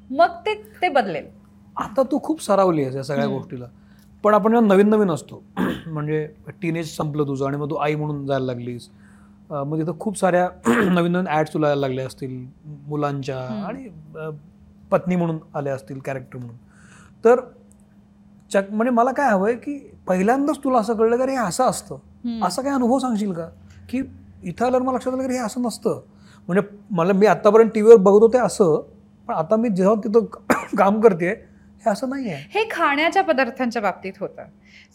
[0.09, 1.25] मग ते ते बदलेल.
[1.77, 3.25] आता तू खूप सरावली आहेस या सगळ्या.
[3.27, 3.65] गोष्टीला.
[4.23, 5.41] पण आपण जेव्हा नवीन नवीन असतो
[5.87, 6.27] म्हणजे
[6.61, 8.89] टीनेज संपलं तुझं आणि मग तू आई म्हणून जायला लागलीस.
[9.49, 12.45] मग तिथं खूप साऱ्या नवीन नवीन ॲड्स तुला यायला लागल्या असतील
[12.87, 13.37] मुलांच्या.
[13.67, 13.87] आणि
[14.91, 16.55] पत्नी म्हणून आल्या असतील कॅरेक्टर म्हणून.
[17.23, 17.39] तर
[18.51, 19.77] चक म्हणजे मला काय हवंय की
[20.07, 21.97] पहिल्यांदाच तुला असं कळलं की अरे हे असं असतं.
[22.45, 23.47] असा काय अनुभव सांगशील का?
[23.89, 24.01] की
[24.43, 25.99] इथं आल्यावर मला लक्षात आलं की हे असं नसतं.
[26.47, 28.79] म्हणजे मला मी आतापर्यंत टी व्हीवर बघत होते असं
[29.27, 30.25] पण आता मी जेव्हा तिथं
[30.77, 31.29] काम करते
[31.85, 34.43] हे असं नाही आहे हे खाण्याच्या पदार्थांच्या बाबतीत होतं.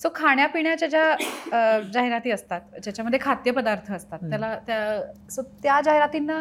[0.03, 4.18] सो खाण्यापिण्याच्या ज्या जाहिराती असतात ज्याच्यामध्ये खाद्यपदार्थ असतात.
[4.20, 6.38] त्याला त्या सो त्या जाहिरातींना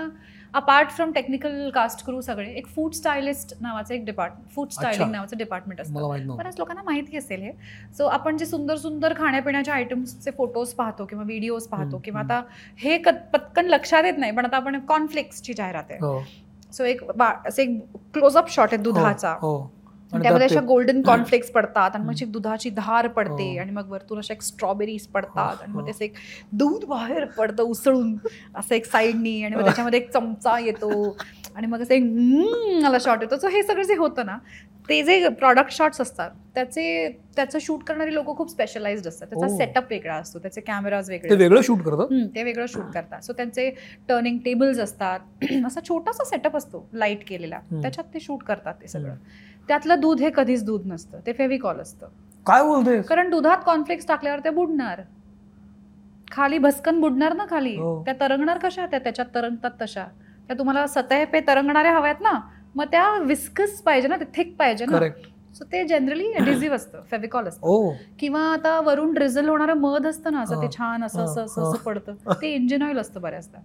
[0.53, 5.11] apart from technical cast crew सगळे एक फूड स्टायलिस्ट नावाचं एक डिपार्ट फूड स्टायलिंग.
[5.11, 5.93] नावाचं डिपार्टमेंट असतं.
[6.37, 7.51] बऱ्याच लोकांना माहिती असेल हे.
[7.97, 12.19] सो आपण जे सुंदर सुंदर खाण्यापिण्याच्या आयटम्सचे फोटोज पाहतो किंवा व्हिडिओज पाहतो किंवा.
[12.19, 12.43] आता
[12.77, 12.97] हे
[13.33, 15.99] पटकन लक्षात येत नाही पण आता आपण कॉर्नफ्लेक्सची जाहिरात आहे.
[15.99, 16.23] हो.
[16.73, 17.83] सो एक बा- असं एक
[18.13, 19.29] क्लोजअप शॉट आहे दुधाचा.
[19.31, 19.80] हो.
[20.13, 23.59] त्यामध्ये अशा गोल्डन कॉर्नफ्लेक्स पडतात आणि मग दुधाची धार पडते हो.
[23.59, 25.79] आणि मग वरतून अशा एक स्ट्रॉबेरीज पडतात आणि हो.
[25.79, 26.13] मग त्याचं एक
[26.51, 28.15] दूध बाहेर पडतं उसळून
[28.55, 31.17] असं एक साईडनी आणि मग त्याच्यामध्ये एक चमचा येतो
[31.55, 32.03] आणि मग असं एक
[32.83, 33.37] मला शॉट येतो.
[33.37, 34.37] सो हे सगळं जे होतं ना
[34.89, 39.27] ते जे प्रॉडक्ट शॉट्स असतात त्याचे त्याचं शूट करणारी लोक खूप स्पेशलाइज्ड असतात.
[39.27, 39.57] त्याचा हो.
[39.57, 43.21] सेटअप वेगळा असतो त्याचे कॅमेराज ते वेगळे वेगळं शूट करतात ते वेगळं शूट करतात.
[43.21, 43.69] सो त्यांचे
[44.07, 45.19] टर्निंग टेबल्स असतात.
[45.67, 47.59] असा छोटासा सेटअप असतो लाइट केलेला.
[47.71, 49.15] त्याच्यात ते शूट करतात ते सगळं.
[49.67, 52.07] त्यातलं दूध हे कधीच दूध नसतं ते फेविकॉल असतं.
[52.45, 55.01] काय बोलते कारण दुधात कॉर्नफ्लेक्स टाकल्यावर ते बुडणार.
[56.31, 57.75] खाली भस्कन बुडणार ना खाली?
[57.77, 58.01] हो.
[58.05, 58.85] त्या तरंगणार कशा?
[58.85, 60.05] त्या त्याच्यात तरंगतात तशा.
[60.47, 62.39] त्या तुम्हाला सतह पे तरंगणाऱ्या हव्यात ना
[62.75, 64.97] मग त्या विस्कस पाहिजे ना ते थिक पाहिजे ना.
[64.97, 67.67] करेक्ट सो ते जनरली एडिझिव्ह असतं फेविकॉल असतं.
[67.67, 67.93] ओ.
[68.19, 70.71] किंवा आता वरून ड्रिझल होणारं मध असतं ना असं ते हा.
[70.71, 71.67] छान असं असं असं हा.
[71.69, 72.13] असं पडतं.
[72.41, 73.59] ते इंजिन ऑइल असतं बऱ्याचदा.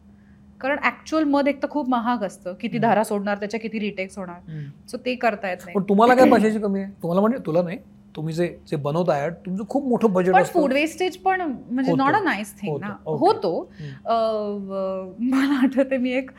[0.61, 2.55] कारण ऍक्च्युअल मध एक तर खूप महाग असतं.
[2.61, 2.79] किती.
[2.79, 5.75] धारा सोडणार त्याच्या किती रिटेक्स होणार सो ते करता येत नाही.
[5.75, 6.91] पण तुम्हाला काय पैशाची कमी आहे?
[7.03, 7.79] तुम्हाला म्हणजे तुला नाही.
[8.17, 11.95] तुम्ही जे जे बनवत आहे तुमचं खूप मोठं बजेट पण फूड वेस्टेज पण म्हणजे.
[11.95, 12.95] नॉट अ नाईस थिंग ना.
[13.07, 13.65] होतं.
[15.21, 16.31] मला आठवते मी एक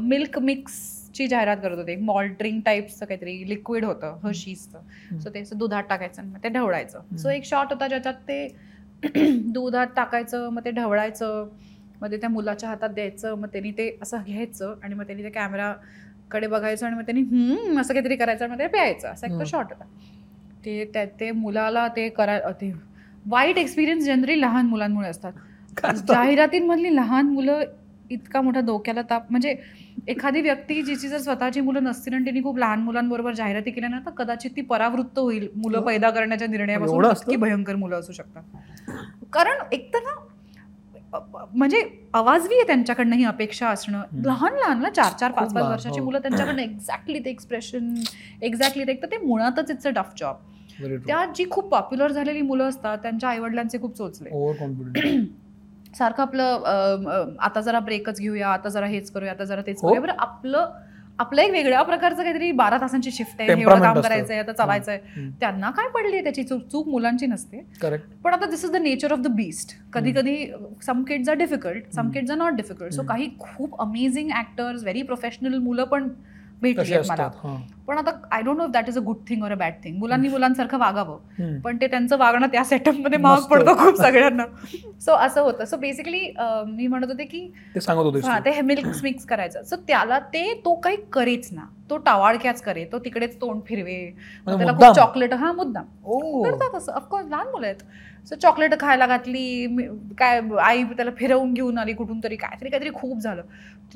[0.00, 1.92] मिल्क मिक्सची जाहिरात करत होते.
[1.92, 7.16] एक मॉल्ट ड्रिंक टाईपचं काहीतरी लिक्विड होतं हर्शीजचं सो ते दुधात टाकायचं मग ते ढवळायचं.
[7.16, 7.28] सो.
[7.28, 8.46] एक शॉट होता ज्याच्यात ते
[9.52, 11.48] दुधात टाकायचं मग ते ढवळायचं.
[12.02, 15.30] मग ते त्या मुलाच्या हातात द्यायचं मग त्यांनी ते असं घ्यायचं आणि मग त्यांनी ते
[15.30, 19.32] कॅमेराकडे बघायचं आणि मग त्यांनी हम्म असं काहीतरी करायचं आणि मग ते प्यायचं असा एक
[19.32, 19.46] तो हम्म.
[19.46, 19.84] शॉट होता
[20.64, 22.72] ते त्या ते मुलाला ते करा ते
[23.26, 25.32] वाईट एक्सपिरियन्स जनरली लहान मुलांमुळे असतात?
[26.06, 27.62] जाहिरातींमधली लहान मुलं
[28.10, 29.54] इतका मोठा डोक्याला ताप म्हणजे
[30.08, 33.98] एखादी व्यक्ती जिची जर स्वतःची मुलं नसतील आणि तिने खूप लहान मुलांबरोबर जाहिराती केल्या ना
[34.06, 35.84] तर कदाचित ती परावृत्त होईल मुलं हो.
[35.84, 37.04] पैदा करण्याच्या निर्णयापासून?
[37.06, 40.14] इतकी भयंकर मुलं असू शकतात कारण एक तर ना
[41.14, 41.80] म्हणजे
[42.14, 44.02] आवाजवी आहे त्यांच्याकडनं ही अपेक्षा असणं.
[44.24, 46.04] लहान लहान ना चार चार पाच पाच वर्षाची हो.
[46.04, 47.94] मुलं त्यांच्याकडनं एक्झॅक्टली ते एक्सप्रेशन
[48.42, 50.36] एक्झॅक्टली ते एक तर ते मुळातच इट्स अ टफ जॉब.
[51.06, 54.30] त्या जी खूप पॉप्युलर झालेली मुलं असतात त्यांच्या आईवडिलांचे खूप चोचले
[55.94, 59.88] सारखं आपलं आता जरा ब्रेकच घेऊया आता जरा हेच करूया आता जरा तेच हो.
[59.88, 60.70] करूया बरं आपलं
[61.18, 64.00] आपलं एक वेगळ्या प्रकारचं काहीतरी बारा तासांची शिफ्ट आहे एवढं काम.
[64.00, 64.98] करायचंय आता चालायचंय.
[65.40, 67.60] त्यांना काय पडली आहे त्याची चूक चूक मुलांची नसते
[68.24, 70.36] पण आता this is the nature of the beast कधी कधी
[70.86, 72.10] some kids are difficult some.
[72.10, 73.02] Kids are not difficult so.
[73.08, 76.08] काही खूप अमेझिंग ऍक्टर्स व्हेरी प्रोफेशनल मुलं पण
[76.62, 77.28] भेटली मला.
[77.86, 80.28] पण आता I don't know that is a good thing or a bad thing मुलांनी
[80.28, 81.60] मुलांसारखं वागावं.
[81.60, 83.42] पण ते त्यांचं वागणं त्या सेटअपमध्ये महाग.
[83.42, 84.44] पडतं खूप सगळ्यांना.
[85.00, 85.64] सो असं होतं.
[85.64, 86.20] सो बेसिकली
[86.66, 88.60] मी म्हणत होते की ते सांगत होते हा ते.
[88.60, 89.62] मिल्क मिक्स करायचं.
[89.62, 91.64] सो त्याला ते तो काही करेच ना.
[91.90, 92.84] तो टावाळक्याच करे.
[92.84, 94.00] तो तिकडेच तोंड फिरवे.
[94.46, 94.78] म्हणजे त्याला?
[94.78, 95.84] खूप चॉकलेट हा मुद्दाम.
[96.04, 96.42] ओ.
[96.42, 96.92] करतात असं.
[96.92, 97.82] ऑफकोर्स लहान मुलं आहेत.
[98.28, 99.66] सो चॉकलेट खायला घातली
[100.18, 103.42] काय आई त्याला फिरवून घेऊन आली कुठून तरी काहीतरी काहीतरी खूप झालं.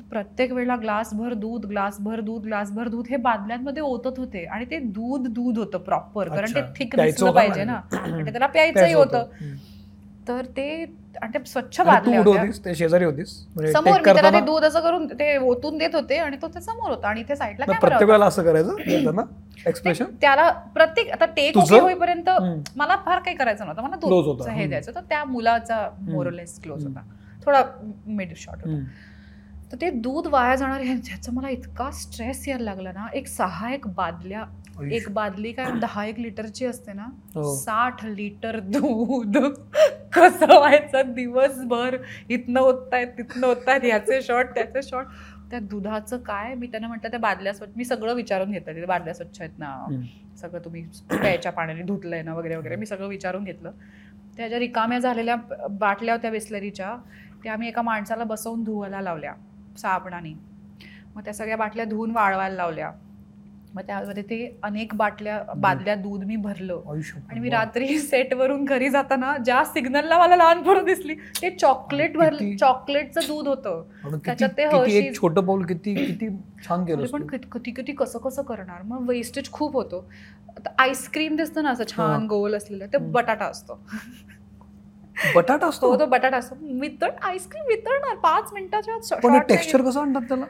[0.03, 5.27] प्रत्येक वेळेला ग्लासभर दूध ग्लासभर दूध ग्लासभर दूध हे बादल्यांमध्ये ओतत होते आणि ते दूध
[5.27, 6.61] दूध होतं प्रॉपर कारण ते.
[6.79, 7.79] थिक दिसलं पाहिजे ना.
[7.93, 9.55] आणि ते त्याला प्यायचंही प्यायचं होतं.
[10.27, 10.83] तर ते
[11.21, 14.39] आणि ते स्वच्छ तू बादल्या कुठे होत्या ते शेजारी होतीस म्हणजे समोर मी त्याला ते
[14.45, 17.65] दूध असं करून ते ओतून देत होते आणि तो त्या समोर होता आणि इथे साईडला
[17.65, 19.21] प्रत्येक वेळेला असं करायचं
[19.67, 21.75] एक्सप्रेशन त्याला प्रत्येक आता टेक तुझं?
[21.75, 22.29] ओके होईपर्यंत.
[22.75, 23.95] मला फार काही करायचं नव्हतं मला.
[23.95, 24.67] दूधचं हे.
[24.67, 26.85] द्यायचं तर त्या मुलाचा मोरलेस क्लोज.
[26.85, 27.01] होता
[27.45, 27.63] थोडा
[28.07, 28.83] मिड शॉट होता
[29.71, 33.87] तर ते दूध वाया जाणार ह्याचा मला इतका स्ट्रेस यायला लागला ना एक सहा एक
[33.87, 34.43] बादल्या
[34.91, 37.55] एक बादली काय दहा एक लिटरची असते ना हो.
[37.55, 39.37] साठ लिटर दूध.
[40.13, 41.13] कसं व्हायचं?
[41.13, 41.97] दिवसभर
[42.29, 45.05] इथनं ओततायत तिथनं ओततायत ह्याचे शॉट त्याचे शॉट
[45.51, 46.53] त्या दुधाचं काय?
[46.53, 49.73] मी त्यांना म्हटलं त्या बादल्या स्वच्छ मी सगळं विचारून घेतलं तिथे बादल्या स्वच्छ आहेत ना.
[50.37, 52.75] सगळं तुम्ही प्यायच्या पाण्याने धुतलंय ना वगैरे वगैरे.
[52.75, 53.71] मी सगळं विचारून घेतलं.
[54.37, 55.35] त्या ज्या रिकाम्या झालेल्या
[55.69, 56.95] बाटल्या होत्या बिस्लरीच्या
[57.43, 59.33] त्या आम्ही एका माणसाला बसवून धुवायला लावल्या.
[59.77, 60.33] साबणाने.
[61.15, 62.91] मग त्या सगळ्या बाटल्या धुवून वाळवायला लावल्या.
[63.75, 66.81] मग त्यामध्ये ते अनेक बाटल्या बादल्या दूध मी भरलं.
[67.29, 72.57] आणि मी रात्री सेटवरून घरी जाताना ज्या सिग्नलला मला लहानपण दिसली ते चॉकलेट भर किती-
[72.57, 73.83] चॉकलेटचं दूध होतं.
[74.25, 76.27] त्याच्यात ते छोटं पाऊल किती किती
[76.67, 77.27] छान केलं पण.
[77.27, 78.81] कित- किती कसं कसं करणार?
[78.83, 80.11] मग वेस्टेज खूप होतो.
[80.49, 82.25] आता आईस्क्रीम दिसतं ना असं छान.
[82.25, 82.97] गोल असलेलं ते.
[82.97, 83.79] बटाटा असतो.
[85.35, 85.97] बटाटा असतो.
[85.99, 86.55] तो बटाटा असतो.
[86.81, 88.15] वितळ आईस्क्रीम वितळणार.
[88.23, 90.45] पाच मिनिटाच्या पण टेक्स्चर कसं आणतात त्याला?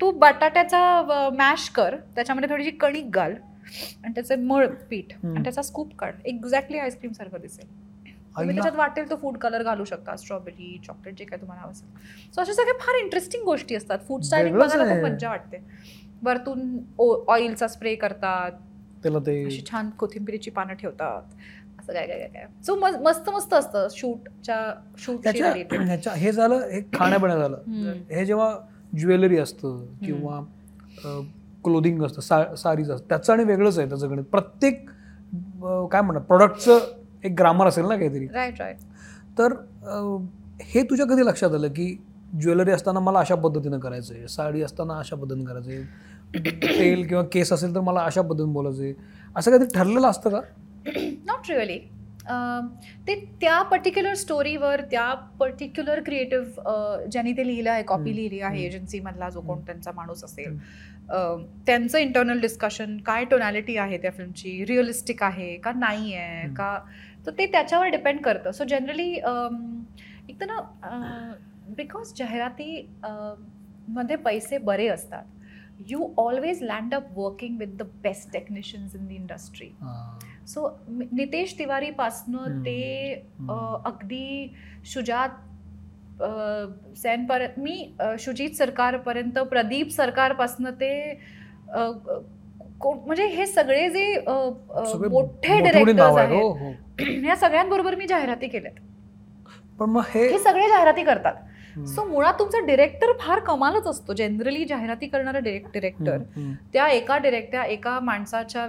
[0.00, 1.96] तू बटाट्याचा मॅश कर.
[2.14, 3.34] त्याच्यामध्ये थोडीशी कणिक घाल.
[4.04, 5.12] आणि त्याचे मळ पीठ.
[5.24, 6.14] आणि त्याचा स्कूप काढ.
[6.24, 7.68] एक्झॅक्टली आईस्क्रीम सारखं दिसेल.
[8.36, 10.16] तुम्ही त्याच्यात वाटेल तो फूड कलर घालू शकता.
[10.16, 13.98] स्ट्रॉबेरी चॉकलेट जे काय तुम्हाला हवं असेल सो अशा सगळ्या फार इंटरेस्टिंग गोष्टी असतात.
[14.08, 14.84] फूड स्टायलिंग बघायला.
[14.84, 15.62] खूप मज्जा वाटते.
[16.22, 16.78] वरतून
[17.28, 18.52] ऑइलचा स्प्रे करतात.
[19.02, 21.22] त्याला ते अशी छान कोथिंबिरीची पानं ठेवतात.
[21.86, 22.46] असं काय काय काय काय.
[22.66, 27.56] सो मस्त मस्त असतं शूटच्या रिलेटेड ह्याच्या हे झालं हे खाण्यापिण्या झालं.
[28.10, 28.50] हे जेव्हा
[28.98, 30.40] ज्वेलरी असतं किंवा
[31.64, 34.24] क्लोदिंग असतं सा सारीज असतं त्याचं आणि वेगळंच आहे त्याचं गणित.
[34.24, 34.88] प्रत्येक
[35.92, 36.78] काय म्हणतात प्रॉडक्टचं
[37.24, 38.26] एक ग्रामर असेल ना काहीतरी.
[38.26, 38.76] राईट राईट
[39.38, 39.52] तर
[40.64, 41.96] हे तुझ्या कधी लक्षात आलं की
[42.40, 44.28] ज्वेलरी असताना मला अशा पद्धतीनं करायचं आहे?
[44.28, 46.04] साडी असताना अशा पद्धतीनं करायचं आहे?
[46.78, 48.92] तेल किंवा केस असेल तर मला अशा पद्धतीने बोलायचं आहे?
[49.36, 50.40] असं काहीतरी ठरलेलं असतं का?
[51.26, 51.78] नॉट रिअली
[53.08, 58.14] ते त्या पर्टिक्युलर स्टोरीवर त्या पर्टिक्युलर क्रिएटिव्ह ज्यांनी ते लिहिलं आहे कॉपी.
[58.16, 58.64] लिहिली आहे.
[58.64, 60.58] एजन्सीमधला जो कोण त्यांचा माणूस असेल.
[61.66, 66.54] त्यांचं इंटरनल डिस्कशन काय टोनॅलिटी आहे त्या फिल्मची रिअलिस्टिक आहे का नाही आहे.
[66.54, 66.78] का?
[67.26, 68.50] तर ते त्याच्यावर डिपेंड करतं.
[68.50, 69.10] सो जनरली
[70.28, 71.32] एक तर ना
[71.68, 73.34] बिकॉज जाहिराती अं,
[73.88, 75.24] मध्ये पैसे बरे असतात.
[75.88, 79.66] You always land up working with the best technicians in the industry.
[80.46, 80.68] So
[81.12, 82.58] Nitesh तिवारीपासनं.
[82.60, 83.12] ते
[83.84, 84.54] अगदी
[84.84, 85.28] शुजात
[86.22, 86.26] अ,
[86.96, 91.20] सेनपर्यंत मी शुजित सरकारपर्यंत प्रदीप सरकारपासनं ते
[92.82, 94.04] म्हणजे हे सगळे जे
[95.08, 96.72] मोठे डिरेक्टर्स आहेत, आहेत हो हो
[97.26, 98.80] या सगळ्यांबरोबर मी जाहिराती केल्यात
[99.78, 101.34] पण मग हे सगळे जाहिराती करतात.
[101.94, 104.12] सो मुळात तुमचा डिरेक्टर फार कमालच असतो.
[104.12, 106.22] जनरली जाहिराती करणारा डिरेक्टर
[106.72, 108.66] त्या एका डिरेक्ट त्या एका माणसाच्या.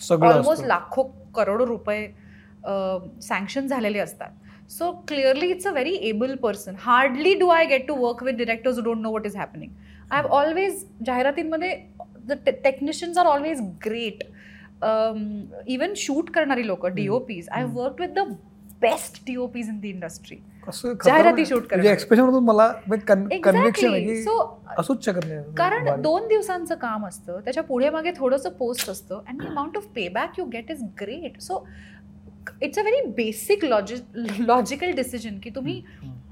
[0.00, 0.64] सगळं ऑलमोस्ट.
[0.66, 1.02] लाखो
[1.34, 2.06] करोडो रुपये
[3.22, 4.30] सँक्शन झालेले असतात.
[4.70, 8.80] So clearly it's a very able person hardly do I get to work with directors
[8.84, 9.70] don't know what is happening
[10.10, 11.74] I have always जाहिरातींमध्ये
[12.26, 12.32] the
[12.64, 14.22] technicians are always great
[15.68, 17.76] even shoot करणारी लोक DOPs I hmm.
[17.78, 18.28] Work with the
[18.80, 20.36] best DOPs in the industry
[20.72, 21.84] जाहिराती करणार.
[21.86, 22.68] Expression मधून मला
[23.08, 24.38] conviction आहे so
[24.78, 25.38] असूच शकत नाही.
[25.56, 26.00] कारण.
[26.02, 30.08] दोन दिवसांचं काम असतं त्याच्या पुढे मागे थोडंसं पोस्ट असतं and the amount of pay
[30.08, 31.64] back you get is great so
[32.62, 35.82] it's a very basic logical decision की तुम्ही.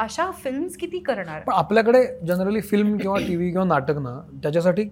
[0.01, 1.41] अशा फिल्म्स किती करणार?
[1.41, 4.83] पण आपल्याकडे जनरली फिल्म किंवा टीव्ही किंवा नाटक ना त्याच्यासाठी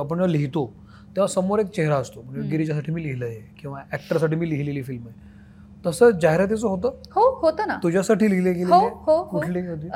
[0.00, 0.66] आपण लिहितो
[1.06, 2.22] तेव्हा समोर एक चेहरा असतो.
[2.22, 5.36] म्हणजे मी लिहिलंय किंवा ऍक्टरसाठी मी लिहिलेली फिल्म आहे.
[5.84, 6.94] तसं जाहिरातीचं होतं?
[7.12, 7.76] हो होतं ना.
[7.82, 8.70] तुझ्यासाठी लिहिले गेलेली?
[8.70, 8.78] हो?
[8.78, 9.24] हो हो.
[9.30, 9.88] कुठली होती?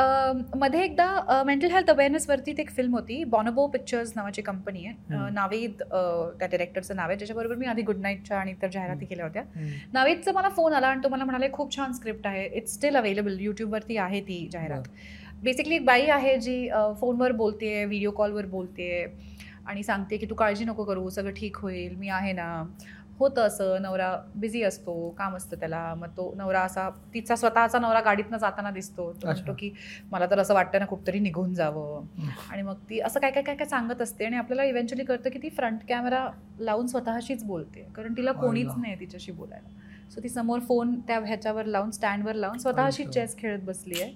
[0.59, 5.31] मध्ये एकदा मेंटल हेल्थ अवेअरनेसवरती एक फिल्म होती बॉनोबो पिक्चर्स नावाची कंपनी आहे.
[5.35, 7.17] नावेद त्या डिरेक्टरचं नाव आहे.
[7.19, 9.43] ज्याच्याबरोबर मी आधी गुड नाईटच्या आणि इतर जाहिराती केल्या होत्या.
[9.93, 12.47] नावेदचा मला फोन आला आणि तो मला म्हणाले खूप छान स्क्रिप्ट आहे.
[12.47, 14.89] इट्स स्टील अवेलेबल यूट्यूबवरती आहे ती जाहिरात.
[15.43, 16.69] बेसिकली एक बाई आहे जी
[17.01, 19.05] फोनवर बोलते व्हिडिओ कॉलवर बोलते
[19.67, 21.09] आणि सांगते की तू काळजी नको करू.
[21.11, 21.95] सगळं ठीक होईल.
[21.97, 22.65] मी आहे ना.
[23.19, 28.01] होतं असं नवरा बिझी असतो काम असतं त्याला मग तो नवरा असा तिचा स्वतःचा नवरा
[28.01, 29.27] गाडीतनं जाताना दिसतो तो.
[29.27, 29.71] म्हणतो की
[30.11, 32.05] मला तर असं वाटतं ना कुठतरी निघून जावं.
[32.51, 35.39] आणि मग ती असं काय काय काय काय सांगत असते आणि आपल्याला इव्हेंच्युअली कळतं की
[35.43, 36.27] ती फ्रंट कॅमेरा
[36.59, 38.69] लावून स्वतःशीच बोलते कारण तिला कोणीच.
[38.77, 43.21] नाही तिच्याशी बोलायला सो ती समोर फोन त्या ह्याच्यावर लावून स्टँडवर लावून स्वतःशी अच्छा.
[43.21, 44.13] चेस खेळत बसली आहे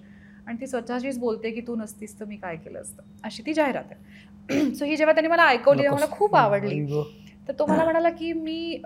[0.47, 3.85] आणि ती स्वतःशीच बोलते की तू नसतीस तर मी काय केलं असतं अशी ती जाहिरात
[3.91, 6.81] आहे सो ही जेव्हा त्यांनी मला ऐकवली तेव्हा मला खूप आवडली.
[7.49, 8.83] तर तो मला म्हणाला की मी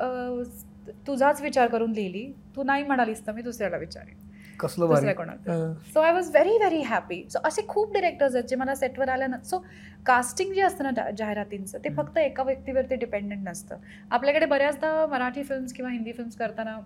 [1.07, 2.25] तुझाच विचार करून लिहिली.
[2.57, 4.15] तू नाही म्हणालीस तर मी दुसऱ्याला विचारेन.
[4.61, 5.73] कसलं कोणाला.
[5.93, 9.43] So I was very very happy so असे खूप डिरेक्टर्स आहेत जे मला सेटवर आल्यानं
[9.45, 9.59] सो
[10.07, 11.89] कास्टिंग जे असतं ना जाहिरातींचं ते.
[11.97, 13.77] फक्त एका व्यक्तीवरती डिपेंडेंट नसतं.
[14.11, 16.79] आपल्याकडे बऱ्याचदा मराठी फिल्म्स किंवा हिंदी फिल्म्स करताना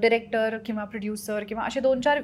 [0.00, 2.20] डिरेक्टर किंवा प्रोड्युसर किंवा असे दोन चार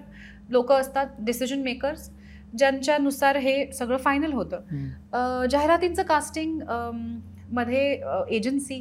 [0.50, 2.10] लोक असतात डिसिजन मेकर्स
[2.54, 5.46] ज्यांच्यानुसार हे सगळं फायनल होतं.
[5.50, 6.60] जाहिरातींचं कास्टिंग
[7.50, 8.00] मध्ये
[8.36, 8.80] एजन्सी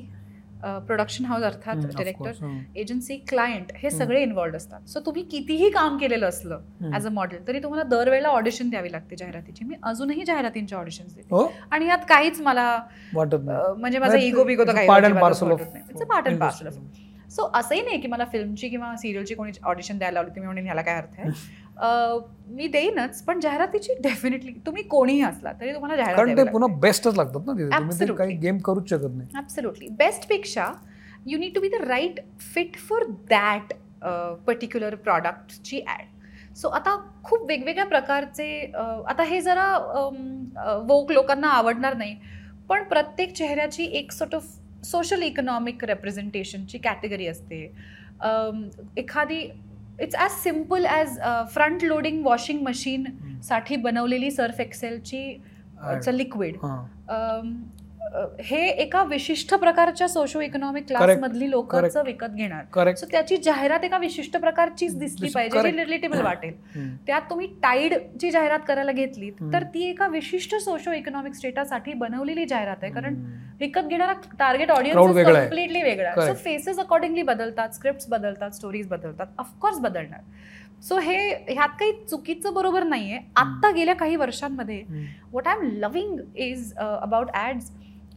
[0.61, 2.31] प्रोडक्शन हाऊस अर्थात डिरेक्टर.
[2.75, 3.89] एजन्सी क्लायंट हे.
[3.89, 6.59] सगळे इन्वॉल्ड असतात सो तुम्ही कितीही काम केलेलं असलं.
[6.93, 11.27] ॲज अ मॉडेल तरी तुम्हाला दरवेळेला ऑडिशन द्यावी लागते जाहिरातीची मी अजूनही जाहिरातींचे ऑडिशन्स देते
[11.31, 12.65] हो आणि यात काहीच मला
[13.13, 15.05] वाटत म्हणजे माझा इगो बिगो तर काही पार्ट
[16.27, 16.69] अँड पार्सल.
[17.29, 20.81] सो असंही नाही की मला फिल्मची किंवा सिरियलची कोणी ऑडिशन द्यायला लावली तुम्ही म्हणून ह्याला
[20.81, 21.29] काय अर्थ आहे?
[22.49, 26.67] मी देईनच पण जाहिरातीची डेफिनेटली तुम्ही कोणीही असला तरी तुम्हाला जाहिरात कारण ते द्यावी पुन्हा
[26.79, 27.63] बेस्टच लागतात ना तिथे.
[27.65, 28.17] तुम्ही ते Absolutely.
[28.17, 29.29] काही गेम करूच शकत नाही.
[29.35, 30.71] Absolutely बेस्टपेक्षा
[31.25, 32.19] you need to be the right
[32.53, 33.73] fit for that
[34.47, 39.67] particular प्रॉडक्टची ॲड सो आता खूप वेगवेगळ्या प्रकारचे अ, आता हे जरा
[40.87, 42.15] वोक लोकांना आवडणार नाही
[42.69, 44.47] पण प्रत्येक चेहऱ्याची एक सॉर्ट ऑफ
[44.83, 47.61] सोशल इकॉनॉमिक रेप्रेझेंटेशनची कॅटेगरी असते.
[48.97, 49.39] एखादी
[50.01, 51.19] it's as simple as
[51.53, 55.21] front loading washing मशीनसाठी बनवलेली सर्फ एक्सेलची.
[56.11, 56.55] लिक्विड
[58.13, 58.25] हा.
[58.57, 61.01] एका विशिष्ट प्रकारच्या सोशो इकॉनॉमिक क्लास.
[61.21, 61.75] मधली लोक.
[62.05, 62.63] विकत घेणार
[62.95, 65.57] सो त्याची जाहिरात एका विशिष्ट प्रकारचीच दिसली दिस- पाहिजे.
[65.61, 66.53] जी रिलेटेबल वाटेल.
[67.07, 69.29] त्यात तुम्ही टाईडची जाहिरात करायला घेतली.
[69.53, 73.15] तर ती एका विशिष्ट सोशो इकॉनॉमिक स्टेटासाठी बनवलेली जाहिरात आहे कारण.
[73.59, 74.97] विकत घेणारा टार्गेट ऑडियन्स.
[75.41, 76.33] कम्प्लिटली वेगळा सो.
[76.33, 80.21] फेसेस अकॉर्डिंगली बदलतात स्क्रिप्ट बदलतात स्टोरीज बदलतात ऑफकोर्स बदलणार
[80.83, 81.15] सो हे
[81.49, 84.81] ह्यात काही चुकीचं बरोबर नाहीये आत्ता गेल्या काही वर्षांमध्ये.
[85.31, 87.71] What I am loving is about ads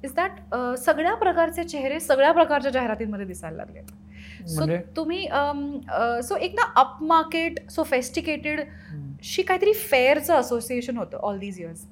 [0.05, 3.81] is that सगळ्या प्रकारचे चेहरे सगळ्या प्रकारच्या जाहिरातींमध्ये दिसायला लागले
[4.47, 5.27] सो म्हणजे तुम्ही
[6.23, 8.61] सो एक ना अप मार्केट सोफेस्टिकेटेड.
[9.23, 11.85] शी काहीतरी फेअरचं असोसिएशन होतं all these years.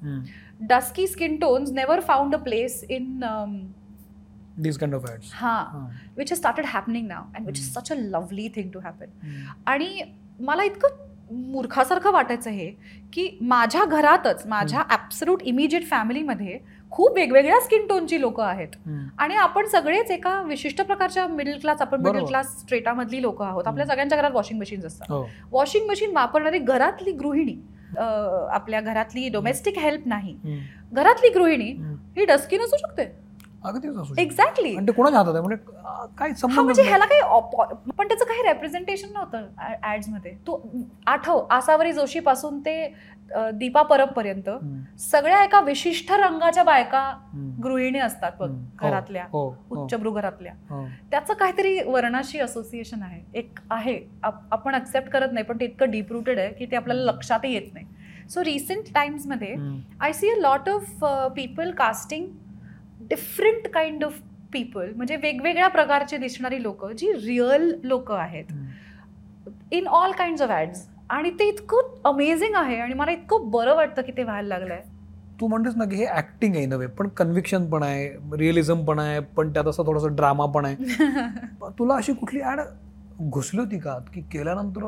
[0.69, 3.21] Dusky skin tones never found a place in
[4.57, 5.29] these kind of ads.
[6.17, 7.79] Which is started happening now and which is hmm.
[7.79, 9.53] Such a lovely thing to happen hmm.
[9.65, 10.01] आणि
[10.39, 11.09] मला इतकं
[11.51, 12.69] मूर्खासारखं वाटायचं हे
[13.13, 16.57] की माझ्या घरातच माझ्या absolute immediate फॅमिलीमध्ये
[16.91, 18.75] खूप वेगवेगळ्या स्किन टोनची लोक आहेत.
[19.19, 22.25] आणि आपण सगळेच एका विशिष्ट प्रकारच्या मिडल क्लास आपण मिडल.
[22.25, 23.85] क्लास स्ट्रेटामधली लोक आहोत आपल्या.
[23.85, 27.55] सगळ्यांच्या घरात वॉशिंग मशीन्स असतात हो वॉशिंग मशीन वापरणारी घरातली गृहिणी
[27.97, 30.35] आपल्या घरातली डोमेस्टिक हेल्प नाही.
[30.93, 31.71] घरातली गृहिणी.
[32.17, 33.11] ही डस्किन असू शकते.
[34.19, 34.91] एक्झॅक्टली म्हणजे
[36.43, 37.21] हा म्हणजे ह्याला काही
[37.97, 39.45] पण त्याचं काही रेप्रेझेंटेशन नव्हतं
[39.91, 40.57] ऍड्समध्ये तू
[41.07, 42.73] आठव आसावरी जोशी पासून ते
[43.53, 44.49] दीपा परब पर्यंत
[44.99, 47.01] सगळ्या एका विशिष्ट रंगाच्या बायका
[47.63, 49.47] गृहिणी असतात बघ घरातल्या हो.
[49.49, 50.85] हो, उच्चभ्रू घरातल्या हो.
[51.11, 53.21] त्याचं काहीतरी वर्णाशी असोसिएशन आहे.
[53.33, 56.75] एक आहे आप- आपण ऍक्सेप्ट करत नाही पण ते इतकं डीप रुटेड आहे की ते
[56.75, 57.85] आपल्याला लक्षातही येत नाही.
[58.29, 59.55] So recent टाइम्समध्ये.
[59.99, 61.03] I see a lot of
[61.35, 62.27] people casting
[62.99, 64.19] different kind of
[64.53, 68.45] people म्हणजे वेगवेगळ्या प्रकारचे दिसणारी लोक जी रिअल लोक आहेत.
[69.71, 74.01] In all kind of ads आणि ते इतकं अमेझिंग आहे आणि मला इतकं बरं वाटतं
[74.01, 74.81] की ते व्हायला लागलंय.
[75.41, 78.07] तू म्हणतेस ना की हे ऍक्टिंग आहे नव्हे पण कन्व्हिक्शन पण आहे
[78.37, 80.75] रिअलिझम पण आहे पण त्यात असं थोडासा ड्रामा पण आहे.
[81.79, 82.59] तुला अशी कुठली ऍड
[83.29, 83.97] घुसली होती का?
[84.13, 84.87] की केल्यानंतर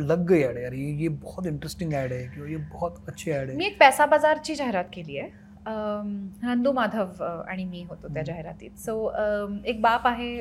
[0.00, 3.50] लग गई ऍड यार ये ये बहुत इंटरेस्टिंग ऍड है किंवा ये बहुत अच्छी ऍड
[3.50, 5.30] मी है एक पैसा बाजारची जाहिरात केली आहे.
[6.44, 8.22] नंदू माधव आणि मी होतो त्या.
[8.22, 8.70] जाहिरातीत.
[8.78, 9.12] सो
[9.66, 10.36] एक बाप आहे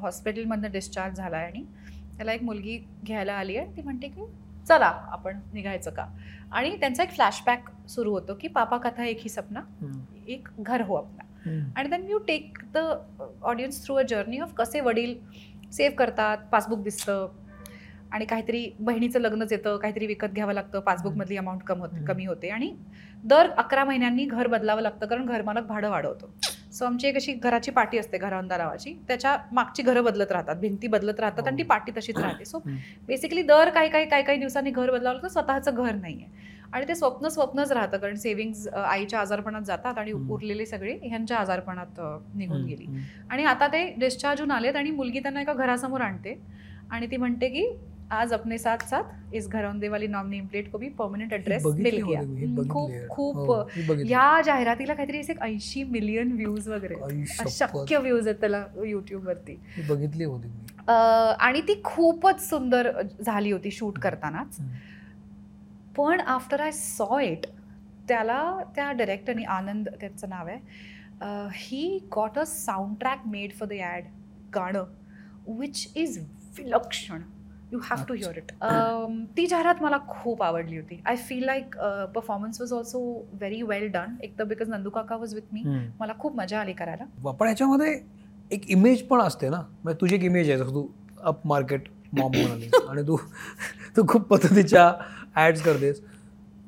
[0.00, 1.64] हॉस्पिटलमधनं डिस्चार्ज झाला आहे आणि
[2.20, 4.24] त्याला एक मुलगी घ्यायला आली आहे ती म्हणते की
[4.68, 6.04] चला आपण निघायचं का
[6.52, 9.60] आणि त्यांचा एक फ्लॅशबॅक सुरू होतो की पापा कथा एक ही सपना.
[10.28, 11.70] एक घर हो अपना हम्म.
[11.76, 12.78] आणि then you take the
[13.42, 15.14] audience through a journey of कसे वडील
[15.72, 17.26] सेव्ह करतात पासबुक दिसतं
[18.10, 22.04] आणि काहीतरी बहिणीचं लग्नच येतं काहीतरी विकत घ्यावं लागतं पासबुकमधली अमाऊंट कम होते.
[22.04, 22.72] कमी होते आणि
[23.24, 26.32] दर अकरा महिन्यांनी घर बदलावं लागतं कारण घरमालक भाडं वाढवतो
[26.72, 30.86] सो आमची एक अशी घराची पाटी असते घरांदा नावाची त्याच्या मागची घरं बदलत राहतात भिंती
[30.86, 32.58] बदलत राहतात आणि ती पाटी तशीच राहते सो.
[33.08, 36.88] बेसिकली दर काही काही काही काही दिवसांनी घर बदलावं लागतं स्वतःचं घर नाही आहे आणि
[36.88, 40.12] ते स्वप्न स्वप्नच राहतं कारण सेव्हिंग्ज आईच्या आजारपणात जातात आणि.
[40.12, 42.00] उरलेले सगळे ह्यांच्या आजारपणात
[42.34, 42.86] निघून गेली.
[43.30, 46.38] आणि आता ते डिस्चार्ज होऊन आलेत आणि मुलगी त्यांना एका घरासमोर आणते
[46.90, 47.66] आणि ती म्हणते की
[48.12, 51.96] आज अपने साथ साथ इस घरौंदे वाली नॉम नेम प्लेट को भी परमनंट एड्रेस मिल
[51.98, 52.20] गया
[52.68, 52.90] खूप.
[53.10, 53.62] खूप हो.
[54.06, 56.94] या जाहिरातीला काहीतरी असे ऐंशी मिलियन व्ह्यूज वगैरे.
[57.40, 62.90] अशक्य व्ह्यूज आहेत त्याला युट्यूब वरती ही बघितली होती मी अ, आणि ती खूपच सुंदर
[63.20, 64.58] झाली होती शूट करतानाच.
[65.96, 67.46] पण आफ्टर आय सॉ इट
[68.08, 68.42] त्याला
[68.76, 74.04] त्या डिरेक्टरनी आनंद त्यांचं नाव आहे he got a sound track made for the ad
[74.54, 74.84] गाणं
[75.58, 76.18] विच इज
[76.58, 77.22] विलक्षण
[77.72, 78.52] you have to hear it
[79.36, 81.00] ती जाहिरात मला खूप आवडली होती.
[81.06, 81.76] I feel like
[82.14, 83.00] performance was also
[83.32, 85.62] very well done एक तर बिकॉज नंदू काका वॉज विथ मी.
[86.00, 87.04] मला खूप मजा आली करायला.
[87.30, 87.98] पण ह्याच्यामध्ये
[88.50, 89.62] एक इमेज पण असते ना.
[89.82, 90.58] म्हणजे तुझी एक इमेज आहे.
[90.58, 90.86] जसं तू
[91.22, 93.16] अप मार्केट मॉम म्हणाली आणि तू
[93.96, 94.92] तू खूप पद्धतीच्या
[95.36, 96.00] ॲड्स करतेस.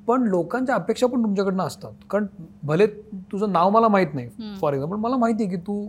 [0.06, 1.92] पण लोकांच्या अपेक्षा पण तुमच्याकडनं असतात.
[2.10, 2.26] कारण
[2.62, 2.86] भले
[3.32, 4.54] तुझं नाव मला माहीत नाही.
[4.60, 5.84] फॉर एक्झाम्पल मला माहिती आहे की तू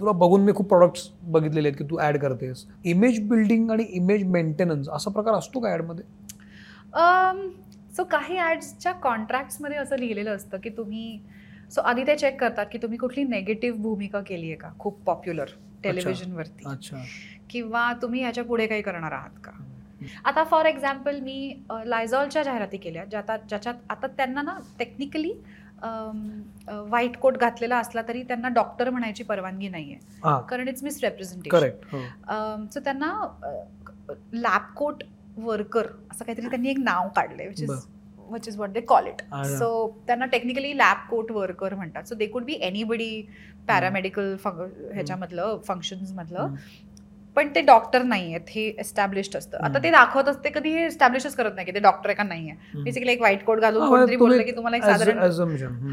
[0.00, 2.66] तुला बघून मी खूप प्रॉडक्ट्स बघितलेले आहेत की तू ॲड करतेस.
[2.84, 6.04] इमेज बिल्डिंग आणि इमेज मेंटेनन्स असा प्रकार असतो का ॲडमध्ये
[7.96, 11.18] सो काही ॲड्सच्या कॉन्ट्रॅक्ट्समध्ये असं लिहिलेलं असतं की तुम्ही
[11.70, 15.46] सो आधी ते चेक करतात की तुम्ही कुठली नेगेटिव्ह भूमिका केली आहे का खूप पॉप्युलर
[15.84, 16.96] टेलिव्हिजनवरती अच्छा.
[17.50, 19.50] किंवा तुम्ही याच्यापुढे काही करणार आहात का?
[20.24, 21.54] आता फॉर एक्झाम्पल मी
[21.86, 25.32] लायझॉलच्या जाहिराती केल्या ज्यात ज्याच्यात आता त्यांना ना टेक्निकली
[25.82, 29.98] व्हाईट कोट घातलेला असला तरी त्यांना डॉक्टर म्हणायची परवानगी नाहीये.
[30.48, 33.12] कारण इट्स मिस रेप्रेझेंटेशन सो त्यांना
[34.32, 35.02] लॅब कोट
[35.38, 37.70] वर्कर असं काहीतरी त्यांनी एक नाव काढलंय which is
[38.28, 39.22] which is what they call it.
[39.58, 42.04] So त्यांना टेक्निकली लॅब कोट वर्कर म्हणतात.
[42.04, 43.22] So they could be anybody
[43.68, 46.56] paramedical ह्याच्यामधलं functions मधलं हम्म.
[47.36, 49.58] पण ते डॉक्टर नाही आहेत हे एस्टॅब्लिश्ड असतं.
[49.58, 52.82] आता ते दाखवत असते कधी हे एस्टॅब्लिशच करत नाही की ते डॉक्टर का नाही आहे.
[52.82, 55.18] बेसिकली एक व्हाईट कोट घालून कोणतरी बोललं की तुम्हाला एक साधारण.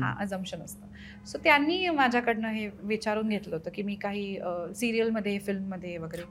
[0.04, 0.88] हा अजम्पशन असतं.
[1.26, 4.38] सो त्यांनी माझ्याकडनं हे विचारून घेतलं होतं की मी काही
[4.76, 6.24] सिरियलमध्ये फिल्ममध्ये वगैरे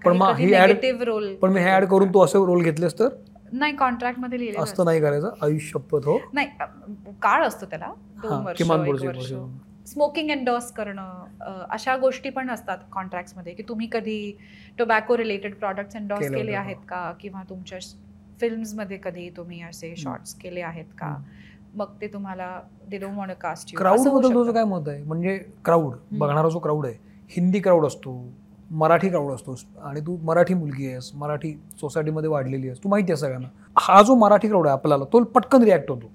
[0.47, 3.09] निगेटिव्ह रोल पण मी ऍड करून तू असे रोल घेतलेस तर?
[3.53, 5.35] नाही कॉन्ट्रॅक्टमध्ये लिहिलेलं असतं नाही करायचं?
[5.43, 6.19] आयुष्यपत हो.
[6.33, 6.47] नाही
[7.23, 7.93] काळ असतो त्याला.
[8.23, 8.63] दोन वर्ष.
[9.87, 14.33] स्मोकिंग एन्डॉर्स करणं अशा गोष्टी पण असतात कॉन्ट्रॅक्ट्समध्ये की तुम्ही कधी
[14.79, 17.13] टोबॅको रिलेटेड प्रॉडक्ट्स एन्डॉर्स केलं केले होतं, आहेत का?
[17.21, 17.79] किंवा तुमच्या
[18.41, 21.15] फिल्म्समध्ये कधी तुम्ही असे शॉर्ट्स केले आहेत का?
[21.75, 22.61] मग ते तुम्हाला
[22.91, 25.03] दे डोंट वॉन्ट कास्ट क्राऊडबद्दल तुझं काय मत आहे?
[25.03, 26.95] म्हणजे क्राऊड बघणारा जो क्राऊड आहे
[27.31, 28.15] हिंदी क्राऊड असतो
[28.71, 29.55] मराठी क्राऊड असतो
[29.85, 33.49] आणि तू मराठी मुलगी आहेस मराठी सोसायटीमध्ये वाढलेली आहेस तू माहिती आहे सगळ्यांना.
[33.77, 36.11] हा जो मराठी क्राऊड आहे आपल्याला तो पटकन रिॲक्ट होतो.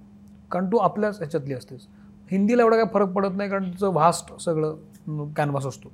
[0.52, 1.88] कारण तू आपल्याच ह्याच्यातली असतेस.
[2.32, 5.90] हिंदीला एवढा काय फरक पडत नाही कारण तिचं व्हास्ट सगळं कॅनव्हास असतो.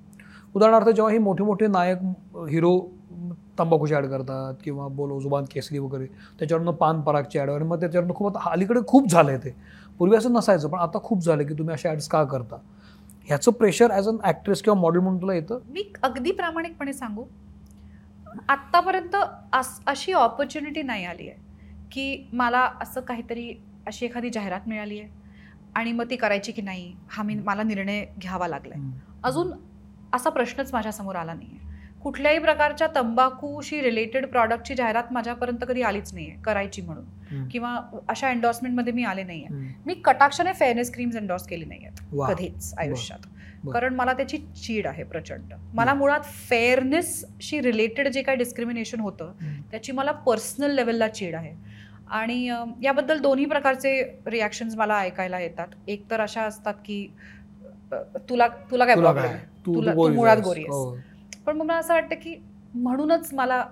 [0.55, 1.97] उदाहरणार्थ जेव्हा हे मोठे मोठे नायक
[2.49, 2.79] हिरो
[3.59, 6.05] तंबाखूची ॲड करतात किंवा बोलो जुबान केसरी वगैरे
[6.39, 9.55] त्याच्यावरनं पान परागची ॲड आणि मग त्याच्यावरनं खूप आता अलीकडे खूप झालं आहे ते.
[9.99, 12.57] पूर्वी असं नसायचं पण आता खूप झालं की तुम्ही अशा ॲड्स का करता?
[13.27, 15.59] ह्याचं प्रेशर ॲज अन ॲक्ट्रेस किंवा मॉडेल म्हणून तुला येतं?
[15.69, 17.23] मी अगदी प्रामाणिकपणे सांगू.
[18.49, 19.15] आत्तापर्यंत
[19.53, 21.41] अस अशी ऑपॉर्च्युनिटी नाही आली आहे
[21.91, 23.53] की मला असं काहीतरी
[23.88, 25.21] अशी एखादी जाहिरात मिळाली आहे
[25.76, 28.80] आणि मग ती करायची की नाही हा मी मला निर्णय घ्यावा लागलाय.
[29.24, 29.51] अजून
[30.13, 31.71] असा प्रश्नच माझ्यासमोर आला नाही आहे
[32.01, 37.03] कुठल्याही प्रकारच्या तंबाखूशी रिलेटेड प्रॉडक्टची जाहिरात माझ्यापर्यंत कधी आलीच नाही आहे करायची म्हणून.
[37.47, 39.74] किंवा अशा एन्डॉर्समेंटमध्ये मी आले नाही आहे.
[39.86, 42.15] मी कटाक्षाने फेअरनेस क्रीम्स एन्डॉर्स केली नाही आहेत.
[42.34, 43.19] कधीच आयुष्यात.
[43.74, 45.53] कारण मला त्याची चीड आहे प्रचंड.
[45.74, 46.19] मला मुळात
[46.49, 49.32] फेअरनेसशी रिलेटेड जे काही डिस्क्रिमिनेशन होतं.
[49.71, 51.53] त्याची मला पर्सनल लेवलला चीड आहे.
[52.14, 52.43] आणि
[52.84, 57.05] याबद्दल दोन्ही प्रकारचे रिॲक्शन्स मला ऐकायला येतात एक तर अशा असतात की
[58.30, 60.38] तुला तुला काय तुला प्रॉब्लेम आहे तुला- तू मुळात.
[60.38, 60.70] गोरी आहेस.
[60.70, 60.97] हो.
[61.45, 62.36] पण मग मला असं वाटतं की
[62.74, 63.64] म्हणूनच मला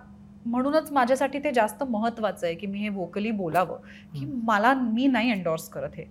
[0.45, 3.77] म्हणूनच माझ्यासाठी ते जास्त महत्वाचं आहे की मी हे वोकली बोलावं
[4.15, 6.05] की मला मी नाही एन्डॉर्स करत हे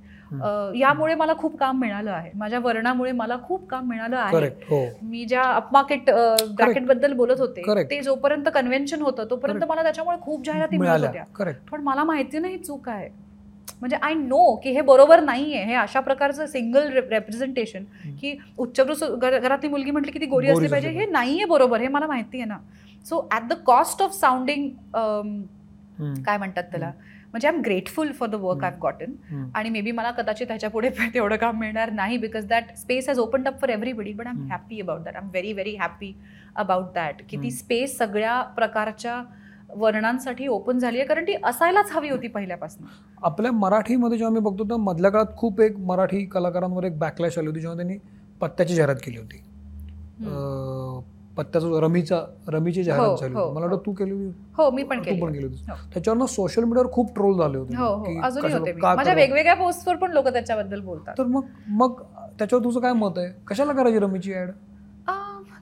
[0.76, 2.30] यामुळे मला खूप काम मिळालं आहे.
[2.34, 4.30] माझ्या वर्णामुळे मला खूप काम मिळालं आहे.
[4.70, 4.86] हो.
[5.02, 6.10] मी ज्या अपमार्केट
[6.56, 7.62] ब्रॅकेटबद्दल बोलत होते.
[7.90, 9.60] ते जोपर्यंत कन्व्हेन्शन होतं तोपर्यंत.
[9.68, 11.24] मला त्याच्यामुळे खूप जाहिराती मिळत होत्या.
[11.70, 13.08] पण मला माहिती नाही ही चूक आहे.
[13.80, 15.64] म्हणजे आय नो की हे बरोबर नाहीये.
[15.64, 17.84] हे अशा प्रकारचं सिंगल रेप्रेझेंटेशन.
[18.20, 18.32] की
[19.16, 22.36] घर- घरातली मुलगी म्हटली की ती गोरी असली पाहिजे हे नाहीये बरोबर हे मला माहिती
[22.36, 22.58] आहे ना
[23.06, 24.68] so at the cost of sounding
[26.22, 26.90] काय म्हणतात त्याला?
[27.32, 29.12] म्हणजे I am grateful for the work I gotten
[29.54, 33.18] आणि मे बी मला कदाचित ह्याच्या पुढे तेवढं काम मिळणार नाही because that space has
[33.18, 34.46] open up for everybody but I am.
[34.50, 36.12] Happy about that I am very very happy
[36.54, 37.50] about that की ती.
[37.50, 39.22] स्पेस सगळ्या प्रकारच्या
[39.76, 42.86] वर्णांसाठी ओपन झाली आहे कारण ती असायलाच हवी होती पहिल्यापासून.
[43.22, 47.46] आपल्या मराठीमध्ये जेव्हा मी बघतो तर मधल्या काळात खूप एक मराठी कलाकारांवर एक बॅकलॅश आली
[47.46, 47.96] होती जेव्हा त्यांनी
[48.40, 49.36] पत्त्याची जाहिरात केली होती.
[50.20, 51.00] अं,
[51.40, 54.32] पत्त्याचं रमीचा रमीची जाहिरात हो, झाली हो, मला वाटतं तू केली होती.
[54.56, 55.76] हो मी पण तू केली पण केली होती हो.
[55.94, 57.76] त्याच्यावरनं सोशल मीडियावर खूप ट्रोल झाले होते.
[57.76, 59.14] हो की हो माझ्या?
[59.14, 61.14] वेगवेगळ्या पोस्टवर पण लोक त्याच्याबद्दल बोलतात.
[61.18, 62.02] तर मग मग
[62.38, 63.28] त्याच्यावर तुझं काय मत आहे?
[63.46, 64.50] कशाला करायची रमीची ऍड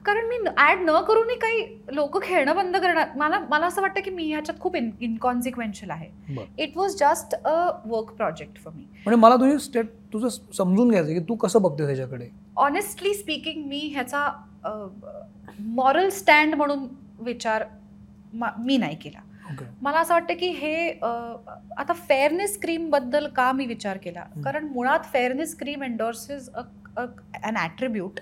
[0.09, 3.09] कारण मी ऍड न करूनही काही लोक खेळणं बंद करणार.
[3.15, 6.35] मला मला असं वाटतं की मी ह्याच्यात खूप इनकॉन्सिक्वेन्शियल आहे.
[6.57, 11.13] It was just a work project for me म्हणजे मला तुझी स्टेट तुझं समजून घ्यायचं
[11.13, 12.27] की तू कसं बघते त्याच्याकडे?
[12.55, 14.43] ऑनेस्टली स्पीकिंग मी ह्याचा
[15.59, 16.87] मॉरल स्टँड म्हणून
[17.19, 17.63] विचार
[18.33, 19.19] मा- नाही केला.
[19.51, 20.89] ओके मला असं वाटतं की हे
[21.77, 24.21] आता फेअरनेस क्रीमबद्दल का मी विचार केला.
[24.43, 26.49] कारण मुळात फेअरनेस क्रीम एन्डोर्सेस
[27.43, 28.19] अन ॲट्रिब्यूट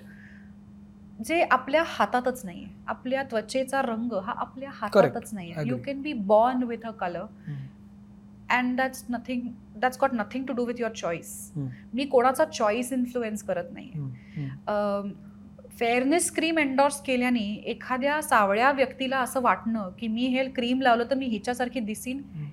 [1.25, 5.77] जे आपल्या हातातच नाही आपल्या त्वचेचा रंग हा आपल्या हातातच नाही you.
[5.77, 7.23] Can be born with a colour
[8.49, 9.41] and that's nothing
[9.75, 11.51] that's got nothing to do with your choice.
[11.93, 13.91] मी कोणाचा चॉईस इन्फ्लुएन्स करत नाही
[15.79, 21.15] फेअरनेस क्रीम एन्डॉर्स केल्याने एखाद्या सावळ्या व्यक्तीला असं वाटणं की मी हे क्रीम लावलं तर
[21.15, 22.45] मी हिच्यासारखी दिसीन हं.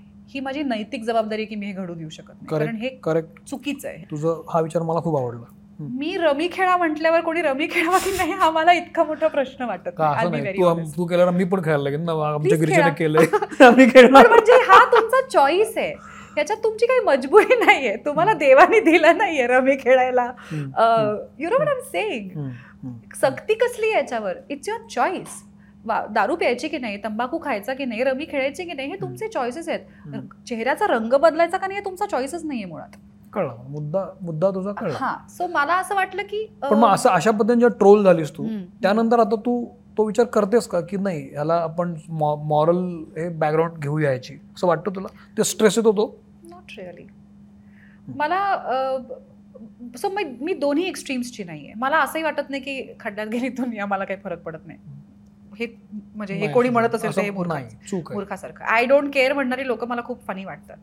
[0.43, 2.47] माझी नैतिक जबाबदारी की मी हे घडू देऊ शकत नाही.
[2.47, 4.05] कारण हे करेक्ट चुकीचं आहे.
[4.11, 5.45] तुझं हा विचार मला खूप आवडला.
[5.79, 9.89] मी रमी खेळा म्हटल्यावर कोणी रमी खेळावा की नाही हा मला इतका मोठा प्रश्न वाटत
[10.97, 12.59] तू केल्यावर मी पण खेळायला लागेल ना आमच्या
[13.95, 14.29] खेळणार.
[14.29, 15.95] म्हणजे हा तुमचा चॉईस आहे.
[16.39, 17.97] याच्यात तुमची काही मजबुरी नाहीये.
[17.97, 20.33] तुम्हाला देवाने दिलं नाहीये रमी खेळायला.
[21.39, 22.93] यु नो आय एम हम्म.
[23.23, 24.33] सक्ती कसली आहे याच्यावर?
[24.51, 25.43] इट्स युअर चॉईस
[26.11, 29.69] दारू प्यायची की नाही तंबाखू खायचा की नाही रमी खेळायची की नाही हे तुमचे चॉईसेस
[29.69, 29.81] आहेत.
[30.49, 32.97] चेहऱ्याचा रंग बदलायचा का नाही हे तुमचा चॉईसच नाहीये मुळात.
[33.35, 33.57] कळलं.
[33.69, 34.97] मुद्दा मुद्दा तुझा कळला.
[35.01, 35.17] हा.
[35.29, 38.47] सो मला असं वाटलं की पण मग असं अशा पद्धतीने जेव्हा ट्रोल झालीस तू.
[38.83, 39.65] त्यानंतर आता तू
[39.99, 42.79] तो विचार करतेस का की नाही ह्याला आपण मॉरल
[43.17, 45.09] हे बॅकग्राऊंड घेऊया याची असं वाटतं तुला?
[45.39, 46.07] ते स्ट्रेस येत होतो?
[46.45, 47.07] नॉट रिअली
[48.17, 48.39] मला
[49.97, 53.87] सो मी मी दोन्ही एक्स्ट्रीम्सची नाही आहे मला असंही वाटत नाही की खड्ड्यात गेली दुनिया
[53.87, 54.79] मला काही फरक पडत नाही.
[55.59, 55.67] हे
[56.15, 57.31] म्हणजे हे कोणी म्हणत असेल हे आहे.
[58.15, 58.65] मूर्खासारखं.
[58.65, 60.77] आय डोंट केअर म्हणणारी लोक मला खूप फनी वाटतात.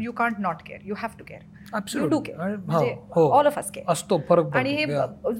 [0.00, 2.08] You can't not care you have to care you Absolutely.
[2.10, 4.84] Do care all of us care असतो फरक आणि हे.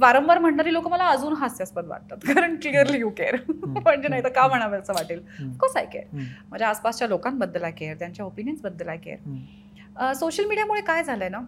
[0.00, 2.16] वारंवार म्हणणारी लोक मला अजून हास्यास्पद वाटतात.
[2.34, 5.22] कारण क्लिअरली यू केअर म्हणजे नाही तर का म्हणावं असं वाटेल?
[5.38, 5.52] हम्म.
[5.52, 6.20] Course I care.
[6.50, 10.12] माझ्या आसपासच्या लोकांबद्दल आय केअर त्यांच्या ओपिनियन्सबद्दल आय केअर.
[10.12, 11.38] सोशल मीडियामुळे काय झालंय ना?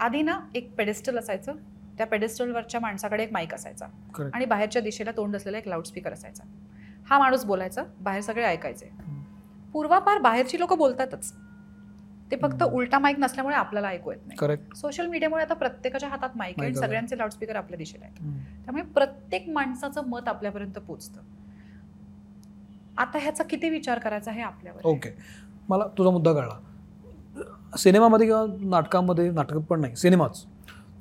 [0.00, 1.52] आधी ना एक पेडेस्टल असायचं.
[1.98, 3.86] त्या पेडेस्टलवरच्या माणसाकडे एक माईक असायचा.
[4.34, 6.44] आणि बाहेरच्या दिशेला तोंड असलेला एक लाऊडस्पीकर असायचा.
[7.10, 7.82] हा माणूस बोलायचा.
[8.00, 8.90] बाहेर सगळे ऐकायचे.
[9.72, 11.32] पूर्वापार बाहेरची लोक बोलतातच.
[12.32, 12.62] ते फक्त.
[12.64, 14.36] उलटा माईक नसल्यामुळे आपल्याला ऐकू येत नाही.
[14.38, 16.74] करेक्ट सोशल मीडियामुळे आता प्रत्येकाच्या हातात माईक आहे.
[16.74, 18.64] सगळ्यांचे लाऊडस्पीकर आपल्या दिशेला आहेत.
[18.64, 21.20] त्यामुळे प्रत्येक माणसाचं मत आपल्यापर्यंत पोचतं.
[22.98, 24.80] आता ह्याचा किती विचार करायचा हे आपल्यावर.
[24.84, 25.10] ओके
[25.68, 26.58] मला तुझा मुद्दा कळला.
[27.78, 30.44] सिनेमामध्ये किंवा नाटकामध्ये नाटक पण नाही सिनेमाच.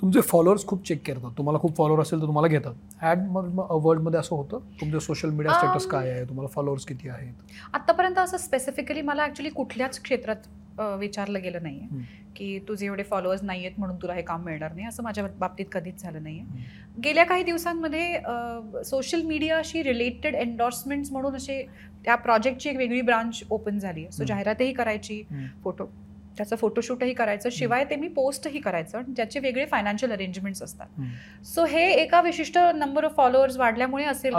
[0.01, 1.31] तुमचे फॉलोअर्स खूप चेक करतात.
[1.37, 2.73] तुम्हाला खूप फॉलोअर असेल तर तुम्हाला घेतात.
[3.01, 4.59] ॲड वर्ल्डमध्ये असं होतं?
[4.81, 6.23] तुमचं सोशल मीडिया स्टेटस काय आहे?
[6.29, 7.33] तुम्हाला फॉलोअर्स किती आहेत?
[7.73, 10.47] आतापर्यंत असं स्पेसिफिकली मला ऍक्च्युली कुठल्याच क्षेत्रात
[10.79, 12.01] विचारलं गेलं नाहीये हम्म.
[12.35, 15.65] की तुझे एवढे फॉलोअर्स नाही आहेत म्हणून तुला हे काम मिळणार नाही असं माझ्या बाबतीत
[15.71, 17.01] कधीच झालं नाहीये हम्म.
[17.03, 21.61] गेल्या काही दिवसांमध्ये सोशल मीडियाशी रिलेटेड एन्डॉर्समेंट्स म्हणून असे
[22.05, 24.25] त्या प्रोजेक्टची एक वेगळी ब्रांच ओपन झाली सो हम्म.
[24.25, 25.21] जाहिरातही करायची.
[25.63, 25.89] फोटो
[26.37, 31.01] त्याचं फोटोशूटही करायचं शिवाय ते मी पोस्टही करायचं आणि ज्याचे वेगळे फायनान्शियल अरेंजमेंट्स असतात.
[31.45, 34.33] सो हे एका विशिष्ट नंबर ऑफ फॉलोअर्स वाढल्यामुळे असेल.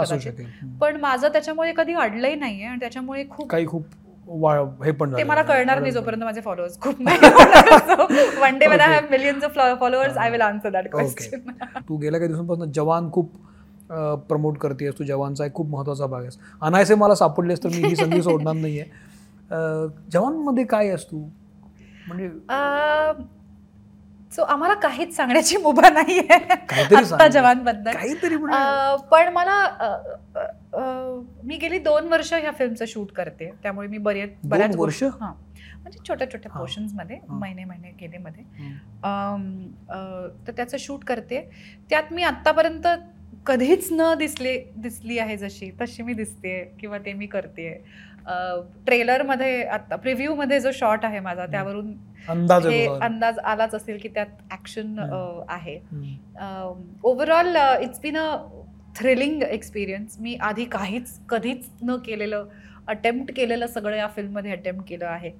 [0.81, 3.85] पण माझं त्याच्यामुळे कधी अडलंही नाहीये आणि त्याच्यामुळे खूप काही खूप
[4.25, 5.23] हे पण ते.
[5.23, 5.91] मला कळणार नाही.
[5.91, 8.85] जोपर्यंत माझे फॉलोअर्स खूप नाही वन डे मला.
[8.85, 10.87] Have millions of followers I will answer that.
[10.91, 11.49] Question
[11.89, 13.31] तू गेल्या काही दिवसांपासून जवान खूप
[14.29, 17.95] प्रमोट करतेस तू जवानचा एक खूप महत्त्वाचा भाग आहेस अनायसे मला सापडलेस तर मी ही
[17.95, 18.83] संधी सोडणार नाहीये
[19.51, 21.17] अं, जवानमध्ये काय आहेस तू
[22.07, 22.29] म्हणजे
[24.31, 27.29] सो आम्हाला काहीच सांगण्याची मुभा आत्ता सांग.
[27.29, 29.59] जवानबद्दल काहीतरी म्हणजे पण मला
[31.43, 35.03] मी गेली दोन वर्ष ह्या फिल्मचं शूट करते त्यामुळे मी बरे बऱ्याच वर्ष?
[35.03, 35.33] हां.
[35.81, 36.51] म्हणजे छोट्या छोट्या.
[36.51, 37.39] पोर्शन्समध्ये हां.
[37.39, 38.73] महिने महिने गेले मध्ये हम्म.
[39.03, 41.49] अम, अ, तर त्याचं शूट करते
[41.89, 42.87] त्यात मी आत्तापर्यंत
[43.45, 47.85] कधीच न दिसले दिसली आहे जशी तशी मी दिसते किंवा ते मी करते
[48.85, 51.93] ट्रेलरमध्ये आता प्रिव्ह्यूमध्ये जो शॉट आहे माझा त्यावरून
[52.29, 52.67] अंदाज.
[53.01, 54.99] अंदाज आलाच असेल की त्यात ऍक्शन.
[55.49, 55.79] आहे.
[57.03, 58.37] Overall it's been a
[58.95, 62.47] thrilling experience मी आधी काहीच कधीच न केलेलं
[62.87, 65.31] अटेम्प्ट केलेलं सगळं या फिल्ममध्ये अटेम्प्ट केलं आहे.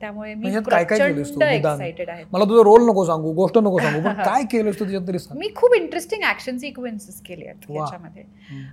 [0.00, 0.58] त्यामुळे मी?
[0.60, 2.24] प्रचंड आहे.
[2.32, 5.38] मला तुझा रोल नको सांगू गोष्ट नको सांगू पण काय त्याच्यात तरी सांग.
[5.38, 7.70] मी खूप इंटरेस्टिंग ऍक्शन सिक्वेन्सेस केले आहेत.
[7.70, 8.22] याच्यामध्ये.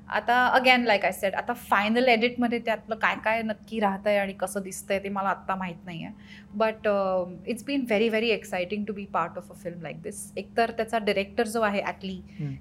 [0.09, 4.61] आता अगेन लाईक आय सेड आता फायनल एडिटमध्ये त्यातलं काय काय नक्की राहतंय आणि कसं
[4.61, 6.13] दिसतंय ते मला आत्ता माहीत नाही आहे
[6.53, 6.87] but
[7.47, 10.97] it's been very very exciting to be part of a film like this एकतर त्याचा
[10.97, 12.19] डिरेक्टर जो आहे ॲटली.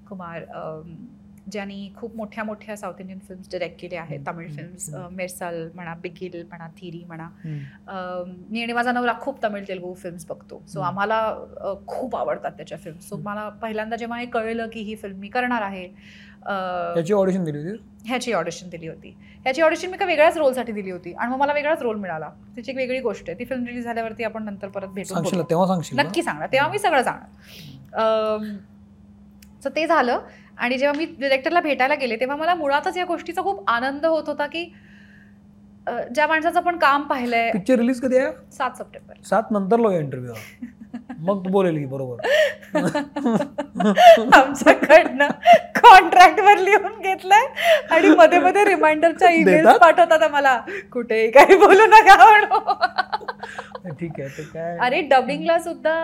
[0.09, 0.95] कुमार अम,
[1.53, 4.21] ज्यांनी खूप मोठ्या मोठ्या साऊथ इंडियन फिल्म्स डिरेक्ट केले आहेत.
[4.27, 4.89] तमिळ फिल्म्स.
[5.13, 7.29] मिरसाल म्हणा बिगिल म्हणा थिरी म्हणा.
[8.51, 10.63] मी आणि माझा नवरा खूप तमिळ तेलगू फिल्म्स बघतो.
[10.69, 10.81] सो.
[10.81, 11.21] आम्हाला
[11.87, 13.17] खूप आवडतात त्याच्या फिल्म्स सो.
[13.17, 15.89] मला पहिल्यांदा जेव्हा हे कळलं की ही फिल्म मी करणार आहे
[16.43, 16.53] अ,
[16.97, 17.79] याची ऑडिशन दिली होती?
[18.05, 19.09] ह्याची ऑडिशन दिली होती.
[19.43, 22.29] ह्याची ऑडिशन मी एका वेगळ्याच रोलसाठी दिली होती आणि मग मला वेगळाच रोल मिळाला.
[22.55, 23.39] त्याची एक वेगळी गोष्ट आहे.
[23.39, 24.89] ती फिल्म रिलीज झाल्यावरती आपण नंतर परत
[25.49, 26.03] तेव्हा सांगशील ना?
[26.03, 26.49] नक्की सांगणार.
[26.53, 28.39] तेव्हा मी सगळं सांगणार.
[29.63, 30.21] सो ते झालं.
[30.61, 34.47] आणि जेव्हा मी डिरेक्टरला भेटायला गेले तेव्हा मला मुळातच या गोष्टीचा खूप आनंद होत होता
[34.47, 34.65] की
[36.15, 38.33] ज्या माणसाचं आपण काम पाहिलंय पिक्चर रिलीज कधी आहे?
[38.53, 39.15] सात सप्टेंबर.
[39.25, 39.91] सात नंतर लो.
[39.91, 40.35] इंटरव्ह्यू
[41.19, 42.27] मग तू बोलेल की बरोबर.
[44.35, 45.29] आमच्याकडनं
[45.77, 47.47] कॉन्ट्रॅक्ट वर लिहून घेतलंय
[47.91, 49.67] आणि मध्ये मध्ये रिमाइंडरच्या ईमेल?
[49.81, 50.57] पाठवतात मला
[50.93, 53.93] कुठेही काही बोलू नका म्हणून.
[53.93, 55.95] ठीक आहे काय अरे डबिंगला सुद्धा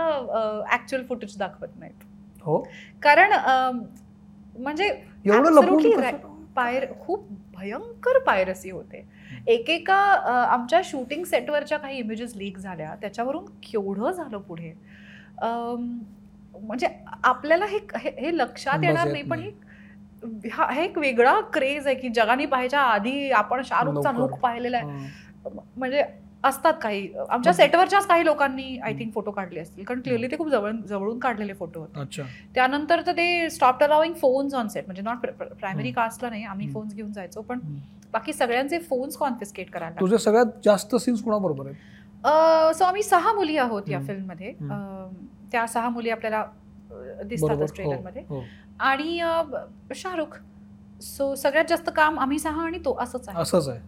[0.72, 2.04] ऍक्च्युअल फुटेज दाखवत नाहीत.
[2.44, 2.58] हो?
[3.02, 3.32] कारण
[4.58, 4.88] म्हणजे.
[6.56, 7.26] पायर खूप
[7.56, 9.04] भयंकर पायरसी होते
[9.46, 9.94] एकेका
[10.50, 14.72] आमच्या शूटिंग सेटवरच्या काही इमेजेस लीक झाल्या त्याच्यावरून केवढं झालं पुढे
[15.42, 16.86] म्हणजे
[17.24, 17.78] आपल्याला हे
[18.20, 19.40] हे लक्षात येणार नाही पण.
[19.40, 24.12] हे हा एक वेगळा क्रेज आहे की जगाने पाहायच्या आधी आपण शाहरुखचा.
[24.12, 25.08] लुक पाहिलेला आहे.
[25.76, 26.02] म्हणजे
[26.46, 27.08] असतात काही.
[27.30, 29.84] आमच्या सेटवरच्याच काही लोकांनी आय थिंक फोटो काढले असतील.
[29.84, 32.22] कारण क्लिअरली ते खूप जवळ जवळून काढलेले फोटो होते.
[32.54, 35.90] त्यानंतर तर ते stop allowing phones on set म्हणजे नॉट प्रायमरी.
[35.92, 36.68] कास्टला नाही आम्ही.
[36.72, 37.40] फोन्स घेऊन जायचो.
[37.40, 37.58] पण.
[38.12, 40.00] बाकी सगळ्यांचे फोन्स कॉन्फिस्केट करायला.
[40.00, 42.74] तुझे सगळ्यात जास्त सीन्स कोणाबरोबर आहेत?
[42.74, 44.00] सो आम्ही सहा मुली आहोत या.
[44.06, 44.52] फिल्ममध्ये
[45.52, 46.44] त्या सहा मुली आपल्याला
[47.24, 48.42] दिसतातच ट्रेलरमध्ये हो, हो.
[48.80, 49.18] आणि
[49.94, 50.36] शाहरुख.
[51.02, 53.38] सो सगळ्यात जास्त काम आम्ही सहा आणि तो असंच आहे.
[53.38, 53.80] असंच आहे.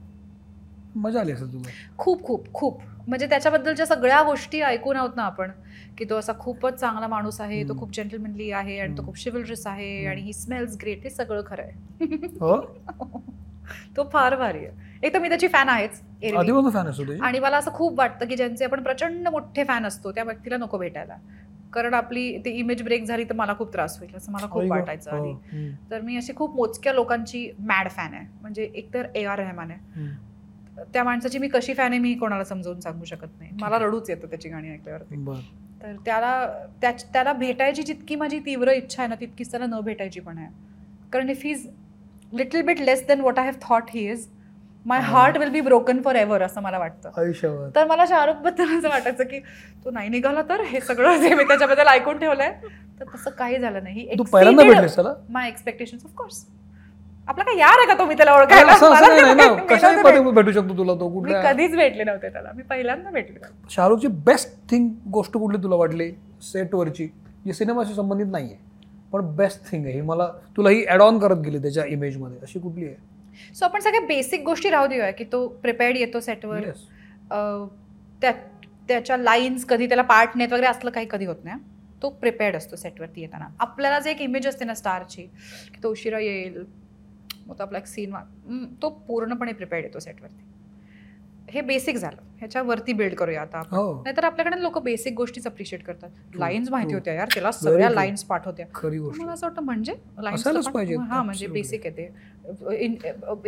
[0.95, 5.51] मजा आली असेल तुला खूप खूप खूप म्हणजे त्याच्याबद्दलच्या सगळ्या गोष्टी ऐकून आहोत ना आपण
[5.99, 7.79] की तो असा खूपच चांगला माणूस आहे तो.
[7.79, 9.05] खूप जेंटलमॅनली आहे आणि तो.
[9.05, 10.05] खूप शिवलरिस आहे.
[10.07, 12.57] आणि ही स्मेल्स ग्रेट हे सगळं खरं आहे हो
[13.97, 16.01] तो फार भारी आहे एक तर मी त्याची फॅन आहेच
[16.71, 20.57] फॅन आणि मला असं खूप वाटतं की ज्यांचे आपण प्रचंड मोठे फॅन असतो त्या व्यक्तीला
[20.57, 21.17] नको भेटायला
[21.73, 24.65] कारण आपली ती इमेज ब्रेक झाली तर मला खूप त्रास होईल असं मला खूप.
[24.65, 25.17] वाटायचं हो.
[25.19, 25.71] आधी हम्म.
[25.91, 30.07] तर मी अशी खूप मोजक्या लोकांची मॅड फॅन आहे म्हणजे एकतर ए आर रेहमान आहे.
[30.93, 33.51] त्या माणसाची मी कशी फॅन आहे मी कोणाला समजावून सांगू शकत नाही.
[33.61, 35.15] मला रडूच येतं त्याची गाणी ऐकल्यावरती.
[35.83, 36.47] तर त्याला
[37.13, 40.49] त्याला भेटायची जितकी माझी तीव्र इच्छा आहे ना तितकीच त्याला न भेटायची पण आहे.
[41.13, 41.67] कारण if is
[42.33, 44.27] little bit less than what I have thought he is
[44.87, 45.01] my.
[45.01, 47.11] Heart will be broken for ever असं मला वाटतं.
[47.75, 49.39] तर मला शाहरुखबद्दल असं वाटायचं की
[49.85, 52.53] तो नाही निघाला तर हे सगळं जे मी त्याच्याबद्दल ऐकून ठेवलंय
[53.01, 54.07] तर तसं काही झालं नाही.
[55.29, 56.45] माय एक्सपेक्टेशन ऑफकोर्स
[57.29, 58.75] आपला काय यार आहे का तो मी त्याला ओळखायला?
[59.71, 62.53] कशाही भेटू शकतो तुला तो मी कुठल्या कधीच भेटले नव्हते त्याला.
[62.57, 63.39] मी पहिल्यांदा भेटले.
[63.71, 66.11] शाहरुखची बेस्ट थिंग गोष्ट कुठली तुला वाटली?
[66.43, 67.07] सेटवरची
[67.47, 68.67] जी सिनेमाशी संबंधित नाही आहे
[69.13, 69.95] पण बेस्ट थिंग आहे.
[69.95, 70.27] ही मला
[70.57, 72.95] तुला ही ॲड ऑन करत गेली त्याच्या इमेजमध्ये अशी कुठली आहे?
[73.55, 76.61] सो आपण सगळ्या बेसिक गोष्टी राहू देऊया की तो प्रिपेअर्ड येतो सेटवर.
[78.23, 78.33] त्या
[78.89, 81.57] त्याच्या लाईन्स कधी त्याला पार्ट नेत वगैरे असलं काही कधी होत नाही.
[82.03, 83.47] तो प्रिपेअर्ड असतो सेटवरती येताना.
[83.61, 86.63] आपल्याला जे एक इमेज असते ना स्टारची की तो उशिरा येईल
[87.49, 88.15] मग तो आपला एक सीन
[88.83, 90.45] तो पूर्णपणे प्रिपेअर्ड येतो सेटवरती
[91.51, 92.23] हे बेसिक झालं.
[92.39, 93.77] ह्याच्यावरती बिल्ड करूया आता आपण.
[93.77, 94.03] हो.
[94.03, 96.09] नाहीतर आपल्याकडे लोक बेसिक गोष्टीच अप्रिशिएट करतात.
[96.35, 96.95] लाईन्स माहिती.
[96.95, 97.29] होत्या यार.
[97.35, 97.91] त्याला सगळ्या.
[97.91, 99.93] लाईन्स पाठ होत्या खरी गोष्ट मला असं वाटतं म्हणजे.
[100.61, 101.47] पाठ- हा म्हणजे.
[101.53, 102.15] बेसिक आहे ते.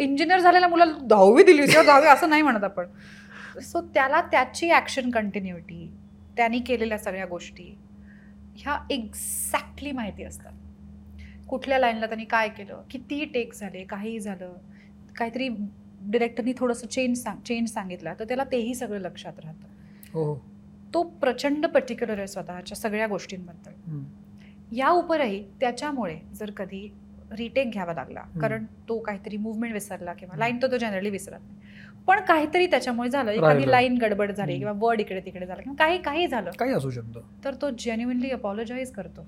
[0.03, 2.87] इंजिनियर झालेल्या मुलाला दहावी दिली किंवा दहावी असं नाही म्हणत आपण.
[3.63, 5.93] सो त्याला त्याची ऍक्शन कंटिन्युटी
[6.37, 7.79] त्यांनी केलेल्या सगळ्या गोष्टी
[8.57, 10.53] ह्या एक्झॅक्टली माहिती असतात.
[11.51, 12.83] कुठल्या लाईनला त्यांनी काय केलं?
[12.91, 13.85] किती टेक झाले?
[13.85, 14.53] काही झालं.
[15.17, 15.49] काहीतरी
[16.03, 18.15] डिरेक्टरनी थोडंसं चेंज सांग चेंज सांगितला.
[18.15, 19.67] तर त्याला तेही सगळं लक्षात राहतं.
[20.13, 20.41] हो हो.
[20.95, 23.71] तो प्रचंड पर्टिक्युलर आहे स्वतःच्या सगळ्या गोष्टींबद्दल.
[24.73, 26.93] या उपरही त्याच्यामुळे जर कधी
[27.33, 31.61] रिटेक घ्यावा लागला कारण तो काहीतरी मुवमेंट विसरला किंवा लाईन तर तो जनरली विसरत नाही.
[32.07, 33.31] पण काहीतरी त्याच्यामुळे झालं.
[33.31, 33.71] एखादी.
[33.71, 34.59] लाईन गडबड झाली.
[34.59, 36.51] किंवा वर्ड इकडे तिकडे झाला किंवा काही काही झालं.
[36.59, 37.21] काही असू शकतं.
[37.45, 39.27] तर तो जेन्युनली अपॉलोजाईज करतो.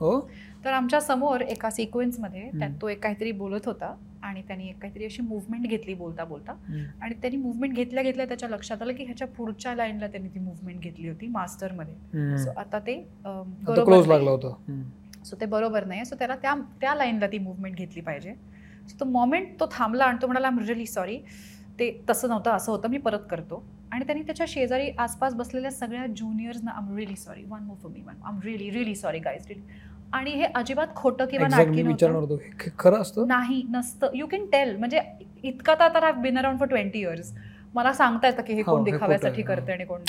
[0.00, 0.18] हो?
[0.64, 2.50] तर आमच्यासमोर एका सिक्वेन्समध्ये.
[2.82, 6.52] तो एक काहीतरी बोलत होता आणि त्यांनी एक काहीतरी अशी मुवमेंट घेतली बोलता बोलता.
[7.02, 10.80] आणि त्यांनी मुवमेंट घेतल्या घेतल्या त्याच्या लक्षात आलं की ह्याच्या पुढच्या लाईनला त्यांनी ती मुवमेंट
[10.80, 12.36] घेतली होती मास्टरमध्ये.
[12.38, 14.08] सो आता ते बरोबर क्लोज नाही.
[14.08, 14.54] लागला होता.
[14.68, 14.82] हम्म.
[15.24, 16.04] सो ते बरोबर नाही.
[16.04, 18.34] सो त्याला त्या त्या लाईनला ती मुवमेंट घेतली पाहिजे.
[18.88, 21.18] सो तो मोमेंट तो थांबला आणि तो म्हणाला आम रिअली सॉरी
[21.78, 23.62] ते तसं नव्हतं असं होतं मी परत करतो.
[23.92, 28.00] आणि त्यांनी त्याच्या शेजारी आसपास बसलेल्या सगळ्या ज्युनियर्सना I'm really sorry one more for me
[28.06, 29.62] one I'm really really sorry guys really
[30.12, 32.12] आणि हे अजिबात खोटं किंवा नाटकी नव्हतं.
[32.12, 33.26] होतो हे खरं असतं?
[33.28, 34.08] नाही नसतं.
[34.14, 35.00] यू कॅन टेल म्हणजे
[35.42, 37.32] इतका तर आता been around for twenty years
[37.74, 40.00] मला सांगता येतं की हे हो, कोण दिखाव्यासाठी करते आणि कोण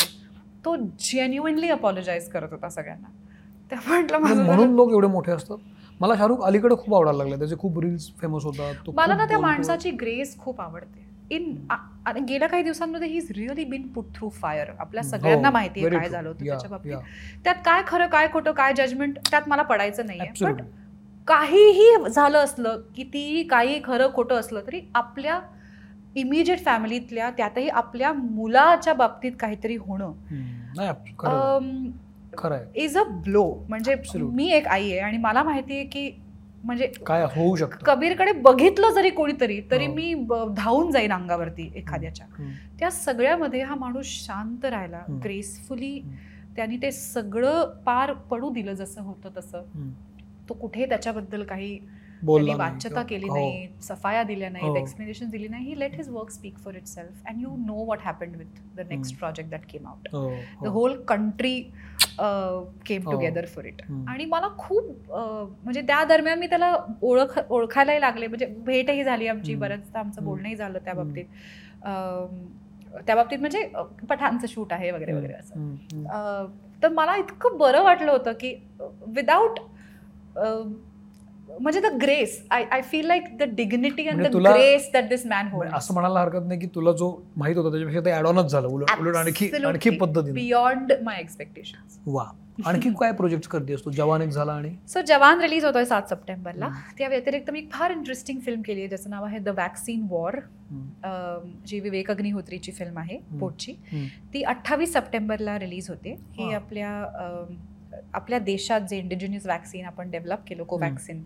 [0.65, 3.07] तो जेन्युअनली अपॉलोजाईज करत होता सगळ्यांना.
[3.69, 5.57] त्या म्हटलं माझं म्हणून लोक एवढे मोठे असतात.
[5.99, 7.35] मला शाहरुख अलीकडे खूप आवडायला लागला.
[7.35, 9.39] त्याचे खूप रील्स फेमस होतात मला ना त्या.
[9.39, 11.07] माणसाची ग्रेस खूप आवडते.
[11.31, 11.53] इन
[12.05, 15.85] आणि गेल्या काही दिवसांमध्ये he is really been put through fire आपल्या हो, सगळ्यांना माहिती
[15.85, 16.09] आहे काय.
[16.09, 16.95] झालं होतं त्याच्या बाबतीत.
[17.43, 20.65] त्यात काय खरं काय खोटं काय जजमेंट त्यात मला पडायचं नाहीये पण Absolutely.
[21.27, 25.39] काहीही झालं असलं कितीही काही खरं खोटं असलं तरी आपल्या
[26.15, 30.13] इमिजिएट फॅमिलीतल्या त्यातही आपल्या मुलाच्या बाबतीत काहीतरी होणं.
[30.75, 30.89] नाही
[32.75, 33.95] इज अ ब्लो म्हणजे.
[34.15, 36.09] मी एक आई आहे आणि मला माहिती आहे की
[36.63, 39.93] म्हणजे काय होऊ शकतं कबीरकडे बघितलं जरी कोणीतरी तरी हो.
[39.93, 40.13] मी
[40.57, 42.25] धावून जाईन अंगावरती एखाद्याच्या.
[42.79, 45.01] त्या सगळ्यामध्ये हा माणूस शांत राहिला.
[45.23, 45.99] ग्रेसफुली.
[46.55, 49.63] त्यांनी ते सगळं पार पडू दिलं जसं होतं तसं.
[50.49, 51.79] तो कुठे त्याच्याबद्दल काही
[52.21, 53.35] त्यांनी वाच्यता केली हो.
[53.35, 54.53] नाही सफाया दिल्या हो.
[54.53, 57.99] नाहीत एक्सप्लेनेशन दिली नाही he let his work speak for itself and you know what
[58.03, 59.17] happened with the next.
[59.19, 60.27] Project that came out हो,
[60.61, 60.71] द हो.
[60.71, 61.59] होल कंट्री
[62.87, 63.11] केम हो.
[63.11, 63.81] Together for it.
[64.07, 69.27] आणि मला खूप अं, म्हणजे त्या दरम्यान मी त्याला ओळख ओळखायलाही लागले म्हणजे भेटही झाली
[69.27, 69.55] आमची.
[69.55, 70.23] बऱ्याचदा आमचं.
[70.25, 70.93] बोलणंही झालं त्या.
[70.93, 71.25] बाबतीत
[73.07, 73.61] त्या बाबतीत म्हणजे
[74.09, 76.47] पठाणचं शूट आहे वगैरे वगैरे असं
[76.83, 78.53] तर मला इतकं बरं वाटलं होतं की
[79.07, 79.59] विदाऊट
[81.59, 85.47] म्हणजे the grace I I feel like the dignity and the grace that this man
[85.47, 88.67] म्हणजे असं म्हणायला हरकत नाही की तुला जो माहीत होता त्याच्यापेक्षा ते ऍड ऑनच झालं.
[88.67, 90.33] उलट उलट आणखी आणखी पद्धतीने.
[90.33, 92.25] बियॉन्ड माय एक्सपेक्टेशन वा.
[92.65, 93.91] आणखी काय प्रोजेक्ट करते तू?
[93.91, 96.69] जवान एक झाला आणि सो जवान रिलीज होतोय सात सप्टेंबरला.
[96.97, 100.39] त्या व्यतिरिक्त मी एक फार इंटरेस्टिंग फिल्म केली आहे ज्याचं नाव आहे द वॅक्सिन वॉर.
[101.67, 103.17] जी विवेक अग्निहोत्रीची फिल्म आहे.
[103.39, 103.73] पोटची.
[104.33, 106.15] ती अठ्ठावीस सप्टेंबरला रिलीज होते.
[106.33, 106.53] ही.
[106.53, 106.91] आपल्या
[108.13, 111.21] आपल्या देशात जे इंडिजिनियस वॅक्सिन आपण डेव्हलप केलं कोवॅक्सिन.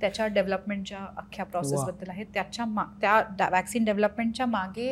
[0.00, 4.90] त्याच्या डेव्हलपमेंटच्या अख्ख्या प्रोसेसबद्दल आहे त्याच्या मा त्या वॅक्सिन डेव्हलपमेंटच्या मागे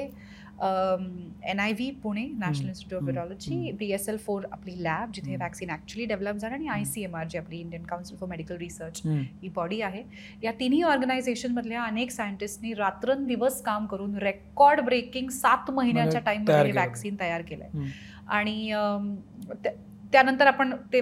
[1.50, 3.04] N I V Pune national institute of.
[3.04, 3.70] Virology.
[3.78, 5.36] B S L four आपली लॅब जिथे.
[5.36, 8.56] वॅक्सिन ॲक्च्युली डेव्हलप झालं आणि आय सी एम आर जी आपली Indian council for medical
[8.56, 9.00] research.
[9.04, 10.02] He body आहे
[10.42, 16.70] या तिन्ही ऑर्गनायझेशनमधल्या अनेक सायंटिस्टनी रात्रंदिवस काम करून रेकॉर्ड ब्रेकिंग सात महिन्याच्या म्हणजे तयार हे
[16.70, 16.80] केलं.
[16.80, 17.88] वॅक्सिन तयार केलंय हम्म.
[18.28, 18.72] आणि
[20.12, 21.00] त्यानंतर आपण ते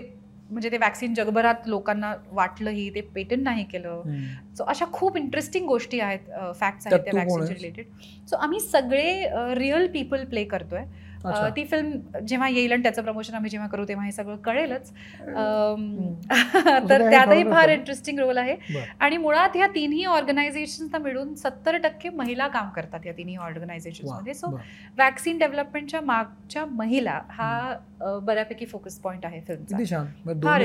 [0.51, 4.03] म्हणजे ते वॅक्सिन जगभरात लोकांना वाटलंही ते पेटंट नाही केलं.
[4.57, 6.31] सो अशा खूप इंटरेस्टिंग गोष्टी आहेत
[6.61, 7.63] फॅक्ट्स आहेत त्या तू कोण वॅक्सिनचे आहेस?
[7.63, 7.87] रिलेटेड
[8.29, 10.85] सो आम्ही सगळे रिअल पीपल प्ले करतोय.
[11.57, 14.91] ती फिल्म जेव्हा येईल आणि त्याचं प्रमोशन आम्ही जेव्हा करू तेव्हा हे सगळं कळेलच
[16.91, 17.69] तर काय त्यातही फार?
[17.69, 18.57] इंटरेस्टिंग रोल आहे.
[19.01, 24.17] आणि मुळात ह्या तिन्ही ऑर्गनायझेशन्सना मिळून सत्तर टक्के महिला काम करतात या तिन्ही ऑर्गनायझेशन वा,
[24.17, 24.57] मध्ये सो.
[24.99, 30.05] वॅक्सिन डेव्हलपमेंटच्या मागच्या महिला हा बऱ्यापैकी फोकस पॉईंट आहे फिल्मचा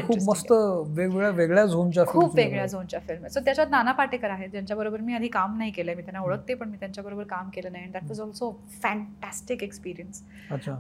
[0.02, 2.66] खूप मस्त वेगवेगळ्या वेगळ्या झोनच्या खूप वेगळ्या.
[2.66, 6.22] झोनच्या फिल्म सो त्याच्यात नाना पाटेकर आहेत ज्यांच्याबरोबर मी आधी काम नाही केलंय मी त्यांना
[6.22, 7.90] ओळखते पण मी त्यांच्याबरोबर काम केलं नाही.
[7.92, 8.52] That was also
[8.84, 10.24] fantastic experience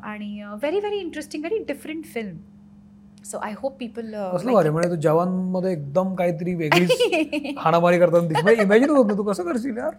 [0.03, 2.37] आणि very very interesting very different film
[3.23, 8.59] so I hope people कसलं भारी म्हणजे तू जवानमध्ये एकदम काहीतरी वेगळीच हाणामारी करताना दिस
[8.59, 9.91] इमॅजिन होत नाही तू कसं करशील यार?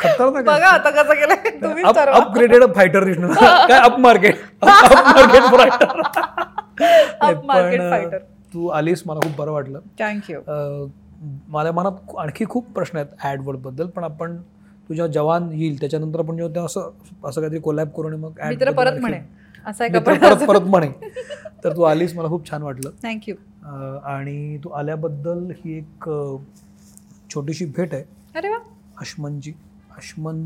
[0.00, 3.12] खतरनाक बघा आता कसं केलं तुम्ही अपग्रेडेड फायटर
[3.68, 5.04] काय up market up
[7.44, 8.18] market fighter.
[8.54, 9.78] तू आलीस मला खूप बरं वाटलं.
[10.00, 10.86] थँक्यू अं,
[11.48, 14.36] माझ्या मनात आणखी खूप प्रश्न आहेत ॲडवर्डबद्दल पण आपण
[14.88, 16.90] तू जेव्हा जवान येईल त्याच्यानंतर आपण जेव्हा असं
[17.24, 18.38] असं काहीतरी कोलॅब करून मग
[18.72, 19.20] परत म्हणे
[19.66, 20.90] असं परत परत म्हणे
[21.64, 22.90] तर तू आलीस मला खूप छान वाटलं.
[23.02, 23.34] थँक्यू
[24.04, 26.08] आणि तू आल्याबद्दल ही एक
[27.34, 28.04] छोटीशी भेट आहे.
[28.36, 28.58] अरे वा.
[29.00, 29.52] अश्मनची
[29.96, 30.42] अश्मन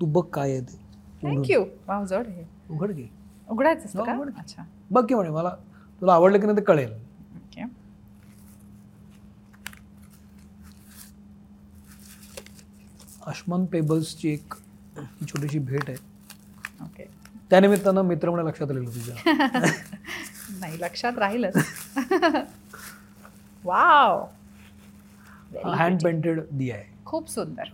[0.00, 0.80] तू बघ काय आहे ते.
[1.22, 2.44] थँक्यू हे.
[2.70, 3.08] उघड की.
[3.50, 4.12] उघडायचं का.
[4.38, 4.62] अच्छा.
[4.90, 5.54] बघ की म्हणे मला.
[6.02, 6.92] तुला आवडलं की नाही ते कळेल.
[13.26, 14.54] अश्मन पेबल्सची एक
[15.28, 15.96] छोटीशी भेट आहे.
[17.52, 19.32] त्यानिमित्तानं मित्र म्हणा लक्षात आलेलं तुझ्या.
[20.60, 21.56] नाही लक्षात राहीलच.
[23.64, 24.24] वाव.
[25.64, 26.84] हँड पेंटेड दिया आहे.
[27.04, 27.64] खूप सुंदर.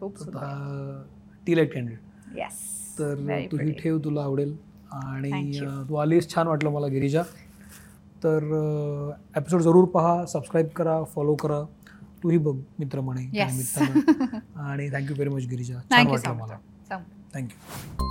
[0.00, 1.02] खूप सुंदर.
[1.46, 2.60] टी लाइट कॅन्डेड येस
[2.98, 3.14] तर
[3.52, 4.56] तू ही ठेव तुला आवडेल.
[4.92, 7.22] आणि तू आलीस छान वाटलं मला गिरिजा.
[8.24, 8.42] तर
[9.36, 11.62] एपिसोड जरूर पहा सबस्क्राईब करा फॉलो करा.
[12.22, 13.40] तूही बघ मित्र म्हणे.
[14.56, 15.78] आणि थँक्यू व्हेरी मच गिरिजा.
[15.90, 16.58] छान वाटलं मला.
[17.34, 18.06] थँक्यू